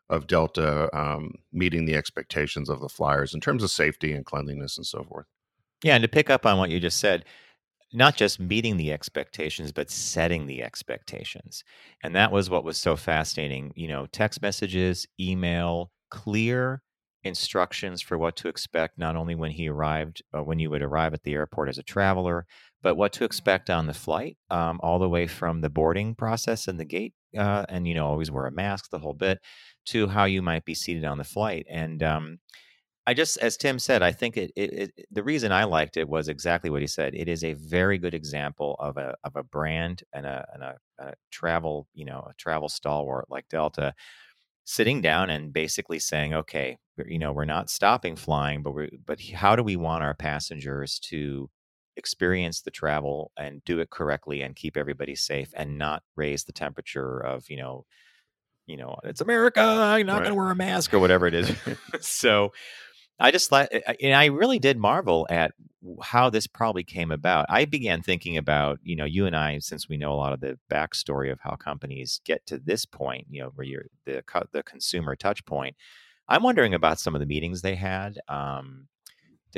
of 0.08 0.26
Delta 0.26 0.94
um, 0.96 1.32
meeting 1.52 1.84
the 1.84 1.96
expectations 1.96 2.68
of 2.68 2.80
the 2.80 2.88
flyers 2.88 3.34
in 3.34 3.40
terms 3.40 3.62
of 3.62 3.70
safety 3.70 4.12
and 4.12 4.24
cleanliness 4.24 4.76
and 4.76 4.86
so 4.86 5.04
forth. 5.04 5.26
Yeah, 5.82 5.96
and 5.96 6.02
to 6.02 6.08
pick 6.08 6.30
up 6.30 6.46
on 6.46 6.58
what 6.58 6.70
you 6.70 6.80
just 6.80 6.98
said, 6.98 7.24
not 7.92 8.16
just 8.16 8.40
meeting 8.40 8.76
the 8.76 8.92
expectations, 8.92 9.70
but 9.70 9.90
setting 9.90 10.46
the 10.46 10.62
expectations. 10.62 11.62
And 12.02 12.14
that 12.16 12.32
was 12.32 12.50
what 12.50 12.64
was 12.64 12.76
so 12.76 12.96
fascinating. 12.96 13.72
You 13.76 13.88
know, 13.88 14.06
text 14.06 14.42
messages, 14.42 15.06
email, 15.20 15.92
clear 16.10 16.82
instructions 17.22 18.02
for 18.02 18.18
what 18.18 18.36
to 18.36 18.48
expect, 18.48 18.98
not 18.98 19.16
only 19.16 19.34
when 19.34 19.50
he 19.50 19.68
arrived, 19.68 20.22
uh, 20.36 20.42
when 20.42 20.58
you 20.58 20.70
would 20.70 20.82
arrive 20.82 21.14
at 21.14 21.22
the 21.22 21.34
airport 21.34 21.68
as 21.68 21.78
a 21.78 21.82
traveler, 21.82 22.46
but 22.84 22.96
what 22.96 23.12
to 23.14 23.24
expect 23.24 23.70
on 23.70 23.86
the 23.86 23.94
flight, 23.94 24.36
um, 24.50 24.78
all 24.82 25.00
the 25.00 25.08
way 25.08 25.26
from 25.26 25.62
the 25.62 25.70
boarding 25.70 26.14
process 26.14 26.68
and 26.68 26.78
the 26.78 26.84
gate, 26.84 27.14
uh, 27.36 27.64
and, 27.68 27.88
you 27.88 27.94
know, 27.94 28.06
always 28.06 28.30
wear 28.30 28.46
a 28.46 28.52
mask, 28.52 28.90
the 28.90 29.00
whole 29.00 29.14
bit, 29.14 29.40
to 29.86 30.06
how 30.06 30.24
you 30.24 30.42
might 30.42 30.64
be 30.64 30.74
seated 30.74 31.04
on 31.04 31.18
the 31.18 31.24
flight. 31.24 31.66
And, 31.68 32.02
um, 32.02 32.38
I 33.06 33.12
just, 33.14 33.36
as 33.38 33.56
Tim 33.56 33.78
said, 33.78 34.02
I 34.02 34.12
think 34.12 34.36
it, 34.36 34.50
it, 34.56 34.72
it. 34.72 35.06
The 35.10 35.22
reason 35.22 35.52
I 35.52 35.64
liked 35.64 35.96
it 35.96 36.08
was 36.08 36.28
exactly 36.28 36.70
what 36.70 36.80
he 36.80 36.86
said. 36.86 37.14
It 37.14 37.28
is 37.28 37.44
a 37.44 37.52
very 37.54 37.98
good 37.98 38.14
example 38.14 38.76
of 38.78 38.96
a 38.96 39.14
of 39.24 39.36
a 39.36 39.42
brand 39.42 40.04
and 40.14 40.24
a 40.24 40.46
and 40.54 40.62
a 40.62 40.76
a 40.98 41.12
travel, 41.30 41.86
you 41.92 42.06
know, 42.06 42.26
a 42.30 42.34
travel 42.38 42.70
stalwart 42.70 43.26
like 43.28 43.46
Delta, 43.50 43.92
sitting 44.64 45.02
down 45.02 45.28
and 45.28 45.52
basically 45.52 45.98
saying, 45.98 46.32
okay, 46.32 46.78
you 47.06 47.18
know, 47.18 47.32
we're 47.32 47.44
not 47.44 47.68
stopping 47.68 48.16
flying, 48.16 48.62
but 48.62 48.72
we 48.72 48.98
but 49.04 49.20
how 49.34 49.54
do 49.54 49.62
we 49.62 49.76
want 49.76 50.02
our 50.02 50.14
passengers 50.14 50.98
to 51.10 51.50
experience 51.96 52.60
the 52.60 52.70
travel 52.70 53.30
and 53.36 53.64
do 53.64 53.80
it 53.80 53.90
correctly 53.90 54.42
and 54.42 54.56
keep 54.56 54.76
everybody 54.76 55.14
safe 55.14 55.50
and 55.54 55.78
not 55.78 56.02
raise 56.16 56.44
the 56.44 56.52
temperature 56.52 57.18
of, 57.18 57.48
you 57.48 57.56
know, 57.56 57.84
you 58.66 58.76
know, 58.76 58.96
it's 59.04 59.20
America, 59.20 59.60
I'm 59.60 60.06
not 60.06 60.14
right. 60.14 60.18
going 60.20 60.30
to 60.30 60.34
wear 60.34 60.50
a 60.50 60.56
mask 60.56 60.94
or 60.94 60.98
whatever 60.98 61.26
it 61.26 61.34
is. 61.34 61.54
so 62.00 62.52
I 63.20 63.30
just 63.30 63.52
let, 63.52 63.70
and 64.00 64.14
I 64.14 64.26
really 64.26 64.58
did 64.58 64.78
marvel 64.78 65.26
at 65.30 65.52
how 66.02 66.30
this 66.30 66.46
probably 66.46 66.82
came 66.82 67.12
about. 67.12 67.46
I 67.48 67.64
began 67.64 68.02
thinking 68.02 68.36
about, 68.36 68.80
you 68.82 68.96
know, 68.96 69.04
you 69.04 69.26
and 69.26 69.36
I, 69.36 69.58
since 69.58 69.88
we 69.88 69.96
know 69.96 70.12
a 70.12 70.16
lot 70.16 70.32
of 70.32 70.40
the 70.40 70.58
backstory 70.70 71.30
of 71.30 71.40
how 71.40 71.56
companies 71.56 72.20
get 72.24 72.44
to 72.46 72.58
this 72.58 72.86
point, 72.86 73.26
you 73.30 73.42
know, 73.42 73.52
where 73.54 73.66
you're 73.66 73.86
the 74.06 74.22
the 74.52 74.62
consumer 74.62 75.14
touch 75.14 75.44
point. 75.44 75.76
I'm 76.26 76.42
wondering 76.42 76.74
about 76.74 76.98
some 76.98 77.14
of 77.14 77.20
the 77.20 77.26
meetings 77.26 77.60
they 77.60 77.74
had. 77.74 78.18
Um, 78.28 78.88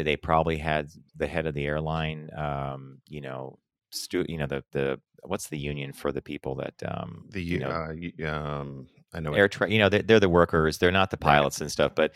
they 0.03 0.17
probably 0.17 0.59
had 0.59 0.89
the 1.17 1.27
head 1.27 1.47
of 1.47 1.55
the 1.55 1.65
airline, 1.65 2.31
um, 2.37 2.99
you 3.09 3.21
know, 3.21 3.59
stu- 3.91 4.27
you 4.29 4.39
know, 4.39 4.47
the 4.47 4.65
the 4.73 5.01
what's 5.23 5.49
the 5.49 5.59
union 5.59 5.93
for 5.93 6.13
the 6.13 6.23
people 6.23 6.57
that 6.57 6.75
um, 6.87 7.27
the 7.31 7.43
you 7.43 7.59
know, 7.59 7.69
uh, 7.69 8.31
um, 8.31 8.87
I 9.13 9.21
know 9.21 9.35
air 9.35 9.49
tra- 9.49 9.71
you 9.71 9.79
know 9.79 9.89
they're, 9.89 10.03
they're 10.03 10.21
the 10.21 10.29
workers, 10.29 10.79
they're 10.79 10.93
not 10.93 11.11
the 11.11 11.17
pilots 11.17 11.59
right. 11.59 11.63
and 11.63 11.73
stuff, 11.73 11.93
but 11.95 12.13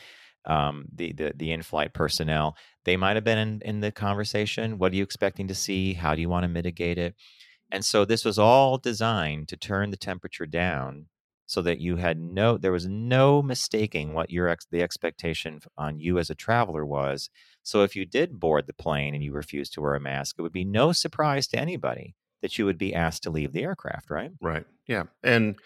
um, 0.46 0.87
the, 0.94 1.12
the 1.12 1.32
the 1.37 1.52
in-flight 1.52 1.94
personnel. 1.94 2.56
They 2.84 2.96
might 2.96 3.16
have 3.16 3.25
been 3.25 3.38
in, 3.38 3.62
in 3.62 3.80
the 3.80 3.92
conversation. 3.92 4.78
What 4.78 4.92
are 4.92 4.96
you 4.96 5.02
expecting 5.02 5.49
to 5.49 5.54
see? 5.54 5.94
How 5.94 6.14
do 6.14 6.20
you 6.20 6.28
want 6.28 6.44
to 6.44 6.49
mitigate 6.49 6.99
it? 6.99 7.14
And 7.70 7.84
so 7.84 8.04
this 8.04 8.25
was 8.25 8.38
all 8.38 8.78
designed 8.78 9.49
to 9.49 9.56
turn 9.56 9.90
the 9.90 9.96
temperature 9.96 10.46
down 10.46 11.06
so 11.50 11.61
that 11.61 11.80
you 11.80 11.97
had 11.97 12.16
no 12.16 12.57
there 12.57 12.71
was 12.71 12.87
no 12.87 13.42
mistaking 13.42 14.14
what 14.14 14.30
your 14.30 14.47
ex, 14.47 14.69
the 14.71 14.80
expectation 14.80 15.61
on 15.76 15.99
you 15.99 16.16
as 16.16 16.30
a 16.30 16.35
traveler 16.37 16.87
was. 16.87 17.28
So 17.64 17.83
if 17.83 17.97
you 17.97 18.07
did 18.07 18.38
board 18.38 18.69
the 18.69 18.73
plane 18.73 19.16
and 19.16 19.25
you 19.25 19.33
refused 19.33 19.73
to 19.75 19.80
wear 19.80 19.97
a 19.97 20.00
mask, 20.00 20.37
it 20.38 20.42
would 20.42 20.52
be 20.52 20.64
no 20.64 20.92
surprise 20.92 21.49
to 21.49 21.59
anybody 21.59 22.14
that 22.40 22.57
you 22.57 22.66
would 22.66 22.78
be 22.78 22.95
asked 22.95 23.25
to 23.25 23.30
leave 23.30 23.52
the 23.52 23.64
aircraft, 23.64 24.11
right? 24.11 24.30
Right. 24.40 24.64
Yeah. 24.87 25.04
And 25.25 25.57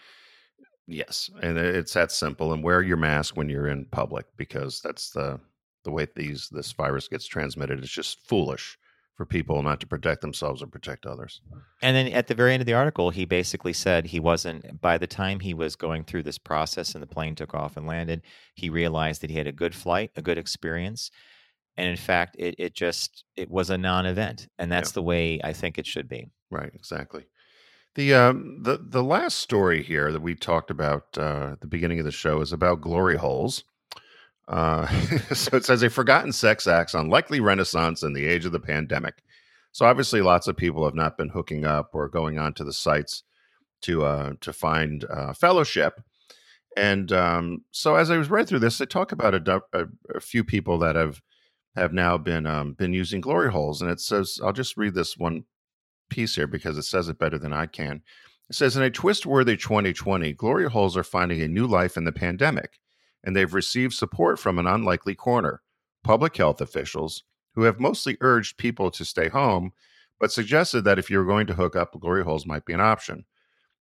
Yes, 0.87 1.31
and 1.41 1.57
it's 1.57 1.93
that 1.93 2.11
simple. 2.11 2.53
And 2.53 2.63
wear 2.63 2.81
your 2.83 2.97
mask 2.97 3.35
when 3.37 3.49
you're 3.49 3.67
in 3.67 3.85
public 3.85 4.25
because 4.37 4.81
that's 4.81 5.11
the 5.11 5.39
the 5.83 5.91
way 5.91 6.07
these 6.15 6.49
this 6.51 6.71
virus 6.71 7.07
gets 7.07 7.27
transmitted. 7.27 7.79
It's 7.79 7.91
just 7.91 8.27
foolish 8.27 8.77
for 9.15 9.25
people 9.25 9.63
not 9.63 9.79
to 9.79 9.87
protect 9.87 10.21
themselves 10.21 10.61
or 10.61 10.67
protect 10.67 11.05
others. 11.05 11.41
And 11.81 11.95
then 11.95 12.07
at 12.07 12.27
the 12.27 12.35
very 12.35 12.53
end 12.53 12.61
of 12.61 12.67
the 12.67 12.73
article, 12.73 13.11
he 13.11 13.25
basically 13.25 13.73
said 13.73 14.07
he 14.07 14.19
wasn't. 14.19 14.81
By 14.81 14.97
the 14.97 15.07
time 15.07 15.39
he 15.39 15.53
was 15.53 15.75
going 15.75 16.03
through 16.03 16.23
this 16.23 16.37
process 16.37 16.93
and 16.93 17.01
the 17.01 17.07
plane 17.07 17.35
took 17.35 17.53
off 17.53 17.77
and 17.77 17.87
landed, 17.87 18.21
he 18.55 18.69
realized 18.69 19.21
that 19.21 19.29
he 19.29 19.37
had 19.37 19.47
a 19.47 19.53
good 19.53 19.73
flight, 19.73 20.11
a 20.15 20.21
good 20.21 20.37
experience, 20.37 21.11
and 21.77 21.87
in 21.89 21.97
fact, 21.97 22.35
it 22.37 22.55
it 22.57 22.73
just 22.73 23.23
it 23.35 23.49
was 23.49 23.69
a 23.69 23.77
non-event, 23.77 24.47
and 24.57 24.71
that's 24.71 24.91
yeah. 24.91 24.95
the 24.95 25.03
way 25.03 25.39
I 25.43 25.53
think 25.53 25.77
it 25.77 25.87
should 25.87 26.07
be. 26.07 26.27
Right. 26.51 26.71
Exactly. 26.73 27.25
The 27.95 28.13
um, 28.13 28.63
the 28.63 28.77
the 28.77 29.03
last 29.03 29.39
story 29.39 29.81
here 29.81 30.11
that 30.11 30.21
we 30.21 30.35
talked 30.35 30.69
about 30.69 31.17
uh, 31.17 31.51
at 31.53 31.61
the 31.61 31.67
beginning 31.67 31.99
of 31.99 32.05
the 32.05 32.11
show 32.11 32.41
is 32.41 32.51
about 32.51 32.81
glory 32.81 33.15
holes. 33.15 33.63
Uh, 34.47 34.87
so 35.33 35.57
it 35.57 35.65
says 35.65 35.83
a 35.83 35.89
forgotten 35.89 36.31
sex 36.31 36.67
act's 36.67 36.93
unlikely 36.93 37.39
renaissance 37.39 38.03
in 38.03 38.13
the 38.13 38.25
age 38.25 38.45
of 38.45 38.51
the 38.51 38.59
pandemic. 38.59 39.23
So 39.71 39.85
obviously, 39.85 40.21
lots 40.21 40.47
of 40.47 40.55
people 40.55 40.85
have 40.85 40.95
not 40.95 41.17
been 41.17 41.29
hooking 41.29 41.65
up 41.65 41.89
or 41.93 42.07
going 42.07 42.39
onto 42.39 42.63
the 42.63 42.73
sites 42.73 43.23
to 43.81 44.05
uh, 44.05 44.33
to 44.41 44.53
find 44.53 45.05
uh, 45.09 45.33
fellowship. 45.33 46.01
And 46.77 47.11
um, 47.11 47.63
so, 47.71 47.95
as 47.95 48.11
I 48.11 48.17
was 48.17 48.29
read 48.29 48.47
through 48.47 48.59
this, 48.59 48.77
they 48.77 48.85
talk 48.85 49.11
about 49.11 49.33
a, 49.33 49.61
a, 49.73 49.85
a 50.15 50.19
few 50.19 50.43
people 50.43 50.77
that 50.79 50.95
have 50.95 51.21
have 51.75 51.93
now 51.93 52.17
been 52.17 52.45
um, 52.45 52.73
been 52.73 52.93
using 52.93 53.21
glory 53.21 53.51
holes, 53.51 53.81
and 53.81 53.91
it 53.91 53.99
says 53.99 54.39
I'll 54.43 54.53
just 54.53 54.77
read 54.77 54.93
this 54.93 55.17
one 55.17 55.43
piece 56.09 56.35
here 56.35 56.47
because 56.47 56.77
it 56.77 56.83
says 56.83 57.09
it 57.09 57.19
better 57.19 57.37
than 57.37 57.53
I 57.53 57.65
can. 57.65 58.01
It 58.49 58.55
says, 58.55 58.77
in 58.77 58.83
a 58.83 58.91
twist 58.91 59.25
worthy 59.25 59.57
2020, 59.57 60.33
glory 60.33 60.69
holes 60.69 60.95
are 60.95 61.03
finding 61.03 61.41
a 61.41 61.47
new 61.47 61.65
life 61.65 61.97
in 61.97 62.03
the 62.03 62.11
pandemic, 62.11 62.79
and 63.25 63.35
they've 63.35 63.53
received 63.53 63.93
support 63.93 64.39
from 64.39 64.59
an 64.59 64.67
unlikely 64.67 65.15
corner 65.15 65.61
public 66.03 66.37
health 66.37 66.61
officials 66.61 67.23
who 67.55 67.63
have 67.63 67.79
mostly 67.79 68.15
urged 68.21 68.57
people 68.57 68.91
to 68.91 69.03
stay 69.03 69.27
home, 69.27 69.71
but 70.19 70.31
suggested 70.31 70.83
that 70.83 70.99
if 70.99 71.09
you're 71.09 71.25
going 71.25 71.47
to 71.47 71.55
hook 71.55 71.75
up, 71.75 71.99
glory 71.99 72.23
holes 72.23 72.45
might 72.45 72.63
be 72.63 72.73
an 72.73 72.79
option. 72.79 73.25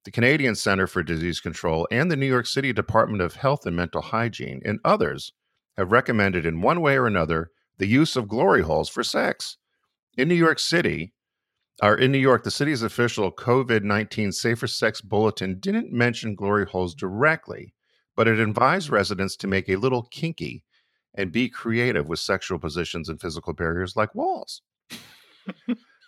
The 0.04 0.10
Canadian 0.10 0.54
Center 0.54 0.86
for 0.86 1.02
Disease 1.02 1.40
Control 1.40 1.86
and 1.90 2.10
the 2.10 2.16
New 2.16 2.26
York 2.26 2.46
City 2.46 2.72
Department 2.72 3.20
of 3.20 3.36
Health 3.36 3.66
and 3.66 3.76
Mental 3.76 4.00
Hygiene 4.00 4.62
and 4.64 4.80
others 4.84 5.32
have 5.76 5.92
recommended 5.92 6.46
in 6.46 6.62
one 6.62 6.80
way 6.80 6.96
or 6.96 7.06
another 7.06 7.50
the 7.78 7.86
use 7.86 8.16
of 8.16 8.28
glory 8.28 8.62
holes 8.62 8.88
for 8.88 9.02
sex. 9.02 9.58
In 10.16 10.28
New 10.28 10.34
York 10.34 10.58
City, 10.58 11.12
or 11.82 11.96
in 11.96 12.12
New 12.12 12.18
York, 12.18 12.44
the 12.44 12.50
city's 12.50 12.82
official 12.82 13.32
COVID 13.32 13.82
19 13.82 14.32
Safer 14.32 14.66
Sex 14.66 15.00
Bulletin 15.00 15.58
didn't 15.58 15.92
mention 15.92 16.36
glory 16.36 16.66
holes 16.66 16.94
directly, 16.94 17.73
but 18.16 18.28
it 18.28 18.38
advised 18.38 18.90
residents 18.90 19.36
to 19.36 19.46
make 19.46 19.68
a 19.68 19.76
little 19.76 20.02
kinky 20.10 20.64
and 21.14 21.32
be 21.32 21.48
creative 21.48 22.06
with 22.06 22.18
sexual 22.18 22.58
positions 22.58 23.08
and 23.08 23.20
physical 23.20 23.52
barriers 23.52 23.96
like 23.96 24.14
walls. 24.14 24.62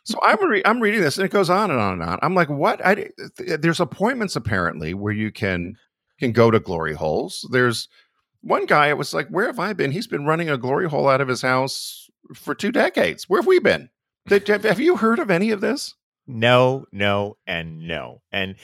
so 0.04 0.18
I'm, 0.22 0.48
re- 0.48 0.62
I'm 0.64 0.80
reading 0.80 1.00
this 1.00 1.16
and 1.18 1.24
it 1.24 1.32
goes 1.32 1.50
on 1.50 1.70
and 1.70 1.80
on 1.80 1.94
and 1.94 2.02
on. 2.02 2.18
I'm 2.22 2.34
like, 2.34 2.48
what? 2.48 2.84
I, 2.84 3.10
there's 3.36 3.80
appointments 3.80 4.36
apparently 4.36 4.94
where 4.94 5.12
you 5.12 5.30
can 5.30 5.74
can 6.18 6.32
go 6.32 6.50
to 6.50 6.58
glory 6.58 6.94
holes. 6.94 7.46
There's 7.52 7.88
one 8.40 8.66
guy, 8.66 8.88
it 8.88 8.96
was 8.96 9.12
like, 9.12 9.28
where 9.28 9.46
have 9.46 9.58
I 9.58 9.72
been? 9.72 9.90
He's 9.90 10.06
been 10.06 10.24
running 10.24 10.48
a 10.48 10.56
glory 10.56 10.88
hole 10.88 11.08
out 11.08 11.20
of 11.20 11.28
his 11.28 11.42
house 11.42 12.08
for 12.34 12.54
two 12.54 12.72
decades. 12.72 13.28
Where 13.28 13.40
have 13.40 13.46
we 13.46 13.58
been? 13.58 13.90
Have 14.28 14.80
you 14.80 14.96
heard 14.96 15.18
of 15.18 15.30
any 15.30 15.50
of 15.50 15.60
this? 15.60 15.94
No, 16.26 16.86
no, 16.90 17.36
and 17.46 17.86
no. 17.86 18.22
And 18.32 18.56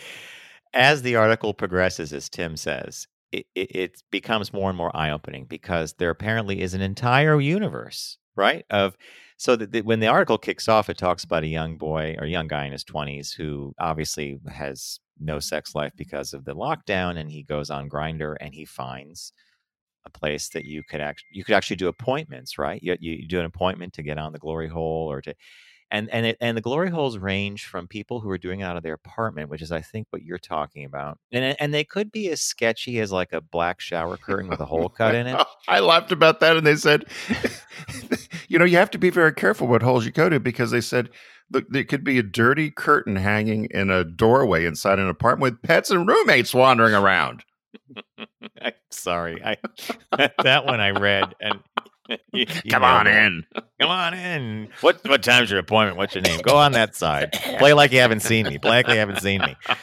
as 0.73 1.03
the 1.03 1.17
article 1.17 1.55
progresses, 1.55 2.13
as 2.13 2.29
Tim 2.29 2.57
says, 2.57 3.07
it, 3.33 3.47
it, 3.55 4.03
becomes 4.11 4.53
more 4.53 4.69
and 4.69 4.77
more 4.77 4.95
eye 4.97 5.11
opening 5.11 5.47
because 5.47 5.95
there 5.95 6.11
apparently 6.11 6.61
is 6.61 6.75
an 6.75 6.81
entire 6.81 7.41
universe, 7.41 8.19
right? 8.37 8.65
Of 8.71 8.97
so 9.37 9.57
that 9.57 9.73
the, 9.73 9.83
when 9.83 10.01
the 10.01 10.07
article 10.07 10.39
kicks 10.39 10.69
off, 10.69 10.89
it 10.89 10.99
talks 10.99 11.25
about 11.25 11.43
a 11.43 11.49
young 11.49 11.77
boy 11.77 12.15
or 12.19 12.27
young 12.27 12.47
guy 12.47 12.67
in 12.67 12.73
his 12.73 12.85
twenties 12.85 13.33
who 13.33 13.75
obviously 13.79 14.39
has 14.49 15.01
no 15.19 15.39
sex 15.39 15.75
life 15.75 15.93
because 15.97 16.33
of 16.33 16.45
the 16.45 16.55
lockdown, 16.55 17.19
and 17.19 17.31
he 17.31 17.43
goes 17.43 17.71
on 17.71 17.89
Grindr 17.89 18.37
and 18.41 18.55
he 18.55 18.65
finds 18.65 19.33
a 20.05 20.11
place 20.11 20.49
that 20.51 20.65
you 20.65 20.83
could 20.83 21.01
actually 21.01 21.29
you 21.33 21.45
could 21.45 21.55
actually 21.55 21.77
do 21.77 21.89
appointments, 21.89 22.59
right? 22.59 22.83
You, 22.83 22.97
you 23.01 23.27
do 23.27 23.41
an 23.41 23.47
appointment 23.47 23.93
to 23.95 24.03
get 24.03 24.19
on 24.19 24.33
the 24.33 24.39
glory 24.39 24.69
hole 24.69 25.11
or 25.11 25.21
to 25.23 25.35
and 25.93 26.09
and 26.11 26.27
it, 26.27 26.39
and 26.41 26.57
the 26.57 26.63
glory 26.63 26.91
holes 26.91 27.19
range 27.19 27.67
from 27.67 27.87
people 27.87 28.21
who 28.21 28.31
are 28.31 28.39
doing 28.39 28.61
it 28.61 28.65
out 28.65 28.77
of 28.77 28.83
their 28.83 28.95
apartment, 28.95 29.51
which 29.51 29.63
is 29.63 29.71
I 29.71 29.83
think 29.83 30.09
what 30.11 30.23
you're 30.23 30.39
talking 30.39 30.85
about, 30.85 31.19
and 31.31 31.55
and 31.61 31.73
they 31.73 31.85
could 31.85 32.11
be 32.11 32.31
as 32.31 32.41
sketchy 32.41 32.99
as 32.99 33.13
like 33.13 33.33
a 33.33 33.41
black 33.41 33.81
shower 33.81 34.17
curtain 34.17 34.49
with 34.49 34.59
a 34.59 34.65
hole 34.65 34.89
cut 34.97 35.15
in 35.15 35.29
it. 35.29 35.47
I 35.69 35.81
laughed 35.81 36.11
about 36.11 36.41
that, 36.41 36.57
and 36.57 36.67
they 36.67 36.77
said, 36.77 37.05
you 38.49 38.59
know, 38.59 38.65
you 38.65 38.79
have 38.79 38.91
to 38.93 38.99
be 38.99 39.11
very 39.11 39.33
careful 39.33 39.69
what 39.69 39.83
holes 39.83 40.05
you 40.05 40.11
go 40.11 40.29
to 40.29 40.41
because 40.41 40.71
they 40.73 40.81
said 40.81 41.11
look, 41.53 41.69
there 41.69 41.85
could 41.85 42.03
be 42.03 42.19
a 42.19 42.23
dirty 42.23 42.71
curtain 42.71 43.17
hanging 43.17 43.67
in 43.71 43.91
a 43.91 44.05
doorway 44.05 44.65
inside 44.65 44.99
an 44.99 45.09
apartment 45.09 45.53
with 45.53 45.63
pets 45.63 45.91
and 45.91 46.09
roommates 46.09 46.55
wandering 46.55 46.95
around. 46.95 47.45
I'm 48.61 48.73
sorry. 48.91 49.43
I 49.45 49.57
that 50.43 50.65
one 50.65 50.81
I 50.81 50.91
read 50.91 51.35
and 51.41 51.61
you, 52.33 52.47
you 52.65 52.71
come 52.71 52.85
on 52.85 53.07
in. 53.07 53.45
Come 53.81 53.91
on 53.91 54.15
in. 54.15 54.69
What 54.81 55.07
what 55.09 55.23
time's 55.23 55.51
your 55.51 55.61
appointment? 55.61 55.97
What's 55.97 56.15
your 56.15 56.23
name? 56.23 56.41
Go 56.43 56.57
on 56.57 56.73
that 56.73 56.95
side. 56.97 57.33
Play 57.59 57.73
like 57.73 57.93
you 57.93 58.01
haven't 58.01 58.21
seen 58.21 58.47
me. 58.47 58.59
Play 58.59 58.71
like 58.71 58.89
you 58.89 58.95
haven't 58.95 59.21
seen 59.21 59.41
me. 59.41 59.57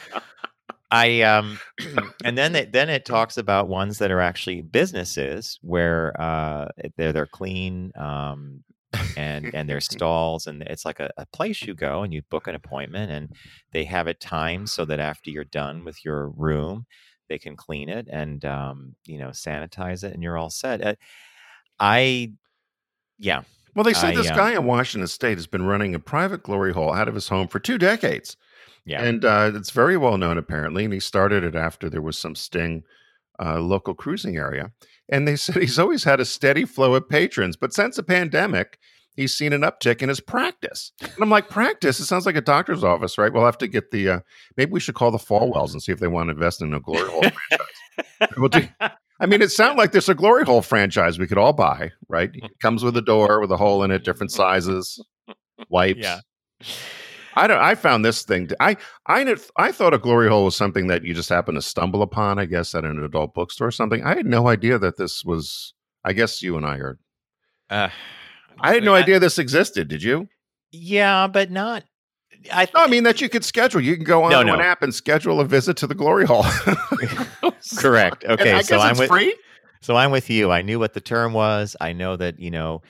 I 0.90 1.22
um 1.22 1.58
and 2.24 2.36
then 2.36 2.54
it 2.56 2.72
then 2.72 2.88
it 2.88 3.04
talks 3.04 3.36
about 3.36 3.68
ones 3.68 3.98
that 3.98 4.10
are 4.10 4.20
actually 4.20 4.62
businesses 4.62 5.58
where 5.62 6.20
uh 6.20 6.68
they're 6.96 7.12
they're 7.12 7.26
clean 7.26 7.92
um 7.96 8.64
and 9.16 9.54
and 9.54 9.68
there's 9.68 9.84
stalls 9.90 10.46
and 10.46 10.62
it's 10.62 10.84
like 10.84 10.98
a, 11.00 11.10
a, 11.16 11.26
place 11.26 11.62
you 11.62 11.74
go 11.74 12.02
and 12.02 12.12
you 12.12 12.22
book 12.28 12.48
an 12.48 12.56
appointment 12.56 13.12
and 13.12 13.32
they 13.72 13.84
have 13.84 14.08
it 14.08 14.20
timed 14.20 14.68
so 14.68 14.84
that 14.84 14.98
after 14.98 15.30
you're 15.30 15.44
done 15.44 15.84
with 15.84 16.04
your 16.04 16.28
room 16.30 16.86
they 17.28 17.38
can 17.38 17.54
clean 17.54 17.88
it 17.88 18.08
and 18.10 18.44
um, 18.44 18.96
you 19.04 19.16
know 19.16 19.28
sanitize 19.28 20.02
it 20.02 20.12
and 20.12 20.22
you're 20.22 20.36
all 20.36 20.50
set 20.50 20.84
uh, 20.84 20.94
i 21.80 22.30
yeah 23.18 23.42
well 23.74 23.84
they 23.84 23.92
say 23.92 24.08
I, 24.08 24.14
this 24.14 24.30
uh, 24.30 24.34
guy 24.34 24.52
in 24.52 24.64
washington 24.64 25.08
state 25.08 25.38
has 25.38 25.46
been 25.46 25.66
running 25.66 25.94
a 25.94 25.98
private 25.98 26.42
glory 26.42 26.72
hole 26.72 26.92
out 26.92 27.08
of 27.08 27.14
his 27.14 27.28
home 27.28 27.48
for 27.48 27.58
two 27.58 27.78
decades 27.78 28.36
yeah 28.84 29.02
and 29.02 29.24
uh, 29.24 29.52
it's 29.54 29.70
very 29.70 29.96
well 29.96 30.18
known 30.18 30.38
apparently 30.38 30.84
and 30.84 30.92
he 30.92 31.00
started 31.00 31.44
it 31.44 31.54
after 31.54 31.90
there 31.90 32.02
was 32.02 32.18
some 32.18 32.34
sting 32.34 32.82
uh, 33.42 33.58
local 33.58 33.94
cruising 33.94 34.36
area 34.36 34.70
and 35.08 35.26
they 35.26 35.36
said 35.36 35.56
he's 35.56 35.78
always 35.78 36.04
had 36.04 36.20
a 36.20 36.24
steady 36.24 36.64
flow 36.64 36.94
of 36.94 37.08
patrons 37.08 37.56
but 37.56 37.72
since 37.72 37.96
the 37.96 38.02
pandemic 38.02 38.78
he's 39.20 39.34
seen 39.34 39.52
an 39.52 39.62
uptick 39.62 40.02
in 40.02 40.08
his 40.08 40.20
practice. 40.20 40.92
And 41.00 41.12
I'm 41.20 41.30
like, 41.30 41.48
practice? 41.48 42.00
It 42.00 42.06
sounds 42.06 42.26
like 42.26 42.36
a 42.36 42.40
doctor's 42.40 42.84
office, 42.84 43.18
right? 43.18 43.32
We'll 43.32 43.44
have 43.44 43.58
to 43.58 43.68
get 43.68 43.90
the, 43.90 44.08
uh, 44.08 44.20
maybe 44.56 44.72
we 44.72 44.80
should 44.80 44.94
call 44.94 45.10
the 45.10 45.18
Falwells 45.18 45.72
and 45.72 45.82
see 45.82 45.92
if 45.92 46.00
they 46.00 46.08
want 46.08 46.28
to 46.28 46.32
invest 46.32 46.62
in 46.62 46.72
a 46.74 46.80
glory 46.80 47.08
hole 47.08 47.22
franchise. 47.48 48.36
We'll 48.36 48.48
do, 48.48 48.66
I 49.20 49.26
mean, 49.26 49.42
it 49.42 49.50
sounds 49.50 49.76
like 49.76 49.92
there's 49.92 50.08
a 50.08 50.14
glory 50.14 50.44
hole 50.44 50.62
franchise 50.62 51.18
we 51.18 51.26
could 51.26 51.38
all 51.38 51.52
buy, 51.52 51.90
right? 52.08 52.30
It 52.32 52.58
comes 52.62 52.82
with 52.82 52.96
a 52.96 53.02
door 53.02 53.40
with 53.40 53.50
a 53.52 53.56
hole 53.56 53.82
in 53.82 53.90
it, 53.90 54.02
different 54.04 54.32
sizes, 54.32 54.98
wipes. 55.68 56.00
Yeah. 56.00 56.20
I 57.36 57.46
don't. 57.46 57.60
I 57.60 57.74
found 57.74 58.04
this 58.04 58.22
thing. 58.24 58.48
To, 58.48 58.56
I 58.60 58.76
I 59.06 59.36
I 59.56 59.72
thought 59.72 59.94
a 59.94 59.98
glory 59.98 60.28
hole 60.28 60.46
was 60.46 60.56
something 60.56 60.88
that 60.88 61.04
you 61.04 61.14
just 61.14 61.28
happen 61.28 61.54
to 61.54 61.62
stumble 61.62 62.02
upon. 62.02 62.38
I 62.38 62.44
guess 62.46 62.74
at 62.74 62.84
an 62.84 63.02
adult 63.04 63.34
bookstore 63.34 63.68
or 63.68 63.72
something. 63.72 64.02
I 64.02 64.16
had 64.16 64.26
no 64.26 64.48
idea 64.48 64.78
that 64.78 64.96
this 64.96 65.24
was. 65.24 65.74
I 66.04 66.12
guess 66.12 66.42
you 66.42 66.56
and 66.56 66.66
I 66.66 66.76
heard. 66.78 66.98
Uh, 67.68 67.90
I 68.58 68.74
had 68.74 68.82
no 68.84 68.94
I- 68.94 69.00
idea 69.00 69.20
this 69.20 69.38
existed. 69.38 69.86
Did 69.88 70.02
you? 70.02 70.28
Yeah, 70.72 71.26
but 71.28 71.50
not. 71.50 71.84
I, 72.52 72.66
No, 72.74 72.82
I 72.82 72.86
mean 72.86 73.04
that 73.04 73.20
you 73.20 73.28
could 73.28 73.44
schedule. 73.44 73.80
You 73.80 73.96
can 73.96 74.04
go 74.04 74.24
on 74.24 74.30
No, 74.30 74.40
an 74.40 74.60
app 74.60 74.82
and 74.82 74.94
schedule 74.94 75.40
a 75.40 75.44
visit 75.44 75.76
to 75.78 75.86
the 75.86 75.94
glory 75.94 76.26
hole. 76.26 76.44
correct. 77.78 78.24
And 78.24 78.32
Okay, 78.40 78.52
I 78.52 78.62
so 78.62 78.78
I'm 78.78 78.92
it's 78.92 79.00
with 79.00 79.08
free. 79.08 79.36
so 79.80 79.96
I'm 79.96 80.10
with 80.10 80.30
you. 80.30 80.50
I 80.50 80.62
knew 80.62 80.78
what 80.78 80.94
the 80.94 81.00
term 81.00 81.32
was. 81.32 81.76
I 81.80 81.92
know 81.92 82.16
that 82.16 82.38
you 82.38 82.50
know, 82.50 82.82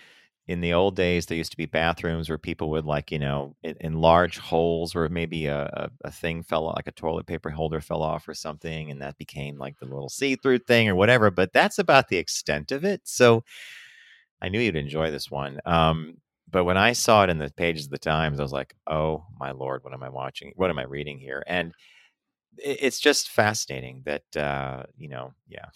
in 0.47 0.61
the 0.61 0.73
old 0.73 0.97
days, 0.97 1.27
there 1.27 1.39
used 1.39 1.53
to 1.53 1.57
be 1.57 1.67
bathrooms 1.67 2.29
where 2.29 2.39
people 2.39 2.71
would 2.71 2.85
like 2.85 3.11
you 3.13 3.19
know, 3.19 3.55
in, 3.63 3.77
in 3.81 4.01
large 4.01 4.39
holes 4.39 4.95
where 4.95 5.09
maybe 5.09 5.47
a, 5.47 5.63
a, 5.63 5.91
a 6.09 6.11
thing 6.11 6.43
fell, 6.43 6.73
like 6.75 6.87
a 6.87 6.93
toilet 6.93 7.27
paper 7.27 7.51
holder 7.51 7.81
fell 7.81 8.03
off 8.03 8.29
or 8.29 8.35
something, 8.35 8.91
and 8.91 9.01
that 9.03 9.19
became 9.19 9.59
like 9.59 9.79
the 9.79 9.87
little 9.87 10.09
see-through 10.09 10.59
thing 10.59 10.89
or 10.89 10.95
whatever. 10.95 11.31
But 11.31 11.53
that's 11.53 11.79
about 11.79 12.09
the 12.09 12.17
extent 12.19 12.73
of 12.73 12.85
it. 12.85 13.03
So 13.05 13.45
I 14.43 14.49
knew 14.49 14.61
you'd 14.61 14.77
enjoy 14.77 15.11
this 15.11 15.31
one. 15.31 15.61
Um, 15.67 16.17
but 16.51 16.65
when 16.65 16.77
I 16.77 16.93
saw 16.93 17.25
it 17.25 17.31
in 17.31 17.39
the 17.39 17.51
pages 17.51 17.87
of 17.87 17.91
the 17.91 17.99
Times, 17.99 18.41
I 18.41 18.43
was 18.43 18.53
like, 18.53 18.75
"Oh 18.87 19.25
my 19.39 19.53
lord, 19.53 19.85
what 19.85 19.95
am 19.95 20.03
I 20.03 20.09
watching? 20.09 20.53
What 20.57 20.71
am 20.71 20.79
I 20.79 20.85
reading 20.85 21.19
here?" 21.19 21.43
And 21.47 21.73
it's 22.59 23.01
just 23.01 23.31
fascinating 23.31 24.03
that 24.05 24.37
uh, 24.37 24.85
you 24.97 25.09
know, 25.09 25.33
yeah. 25.49 25.67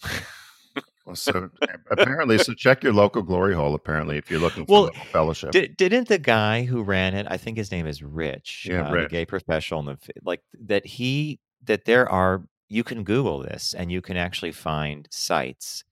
Well, 1.05 1.15
so 1.15 1.49
apparently, 1.91 2.39
so 2.39 2.53
check 2.53 2.83
your 2.83 2.93
local 2.93 3.21
glory 3.21 3.53
hole. 3.53 3.75
Apparently, 3.75 4.17
if 4.17 4.31
you're 4.31 4.39
looking 4.39 4.65
for 4.65 4.71
Well, 4.71 4.91
fellowship. 5.11 5.51
Did, 5.51 5.77
didn't 5.77 6.07
the 6.07 6.17
guy 6.17 6.63
who 6.63 6.81
ran 6.81 7.13
it? 7.13 7.27
I 7.29 7.37
think 7.37 7.57
his 7.57 7.71
name 7.71 7.85
is 7.85 8.01
Rich. 8.01 8.67
Yeah, 8.69 8.81
uh, 8.81 8.89
the 8.89 8.95
Rich. 8.95 9.11
gay 9.11 9.25
professional. 9.25 9.81
In 9.81 9.85
the, 9.85 9.97
like 10.23 10.41
that 10.61 10.85
he 10.85 11.39
that 11.63 11.85
there 11.85 12.09
are. 12.09 12.45
You 12.67 12.83
can 12.83 13.03
Google 13.03 13.43
this, 13.43 13.75
and 13.75 13.91
you 13.91 14.01
can 14.01 14.17
actually 14.17 14.51
find 14.51 15.07
sites 15.11 15.83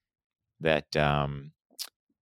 that 0.59 0.95
um 0.97 1.51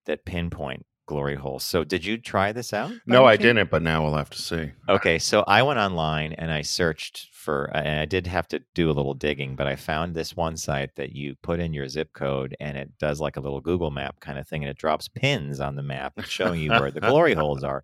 that 0.06 0.26
pinpoint 0.26 0.86
glory 1.12 1.36
holes. 1.36 1.66
So, 1.66 1.84
did 1.84 2.06
you 2.06 2.18
try 2.18 2.54
this 2.54 2.72
out? 2.72 2.94
no, 3.06 3.26
I 3.26 3.36
didn't, 3.36 3.70
but 3.70 3.82
now 3.82 4.02
we'll 4.02 4.16
have 4.16 4.30
to 4.30 4.42
see. 4.42 4.72
Okay, 4.88 5.20
so 5.20 5.44
I 5.46 5.62
went 5.62 5.78
online 5.78 6.32
and 6.34 6.50
I 6.50 6.62
searched 6.62 7.28
for, 7.34 7.66
and 7.76 8.00
I 8.00 8.06
did 8.06 8.28
have 8.28 8.48
to 8.48 8.62
do 8.74 8.90
a 8.90 8.94
little 8.94 9.14
digging, 9.14 9.58
but 9.58 9.68
I 9.68 9.76
found 9.76 10.16
this 10.16 10.38
one 10.38 10.56
site 10.56 10.96
that 10.96 11.12
you 11.12 11.36
put 11.42 11.60
in 11.60 11.74
your 11.74 11.90
zip 11.90 12.14
code 12.14 12.56
and 12.62 12.78
it 12.78 12.98
does 12.98 13.20
like 13.20 13.36
a 13.36 13.42
little 13.42 13.60
Google 13.60 13.92
map 13.92 14.22
kind 14.22 14.40
of 14.40 14.48
thing 14.48 14.64
and 14.64 14.70
it 14.70 14.78
drops 14.78 15.10
pins 15.10 15.60
on 15.60 15.76
the 15.76 15.84
map 15.84 16.14
showing 16.24 16.62
you 16.62 16.70
where 16.70 16.92
the 16.92 17.02
glory 17.12 17.34
holes 17.34 17.64
are. 17.64 17.84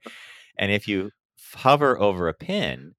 And 0.58 0.72
if 0.72 0.88
you 0.88 1.12
hover 1.54 2.00
over 2.00 2.30
a 2.30 2.34
pin, 2.34 2.96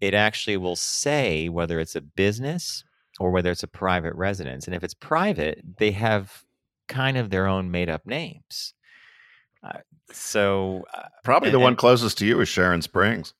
it 0.00 0.12
actually 0.12 0.56
will 0.56 0.74
say 0.74 1.48
whether 1.48 1.78
it's 1.78 1.94
a 1.94 2.00
business 2.00 2.82
or 3.20 3.30
whether 3.30 3.52
it's 3.52 3.62
a 3.62 3.68
private 3.68 4.14
residence. 4.16 4.66
And 4.66 4.74
if 4.74 4.82
it's 4.82 4.94
private, 4.94 5.62
they 5.78 5.92
have 5.92 6.42
kind 6.88 7.16
of 7.16 7.30
their 7.30 7.46
own 7.46 7.70
made 7.70 7.88
up 7.88 8.04
names. 8.04 8.74
So 10.14 10.84
uh, 10.94 11.02
Probably 11.24 11.48
And- 11.48 11.54
the 11.54 11.60
one 11.60 11.68
and- 11.72 11.78
closest 11.78 12.18
to 12.18 12.26
you 12.26 12.40
is 12.40 12.48
Sharon 12.48 12.82
Springs. 12.82 13.34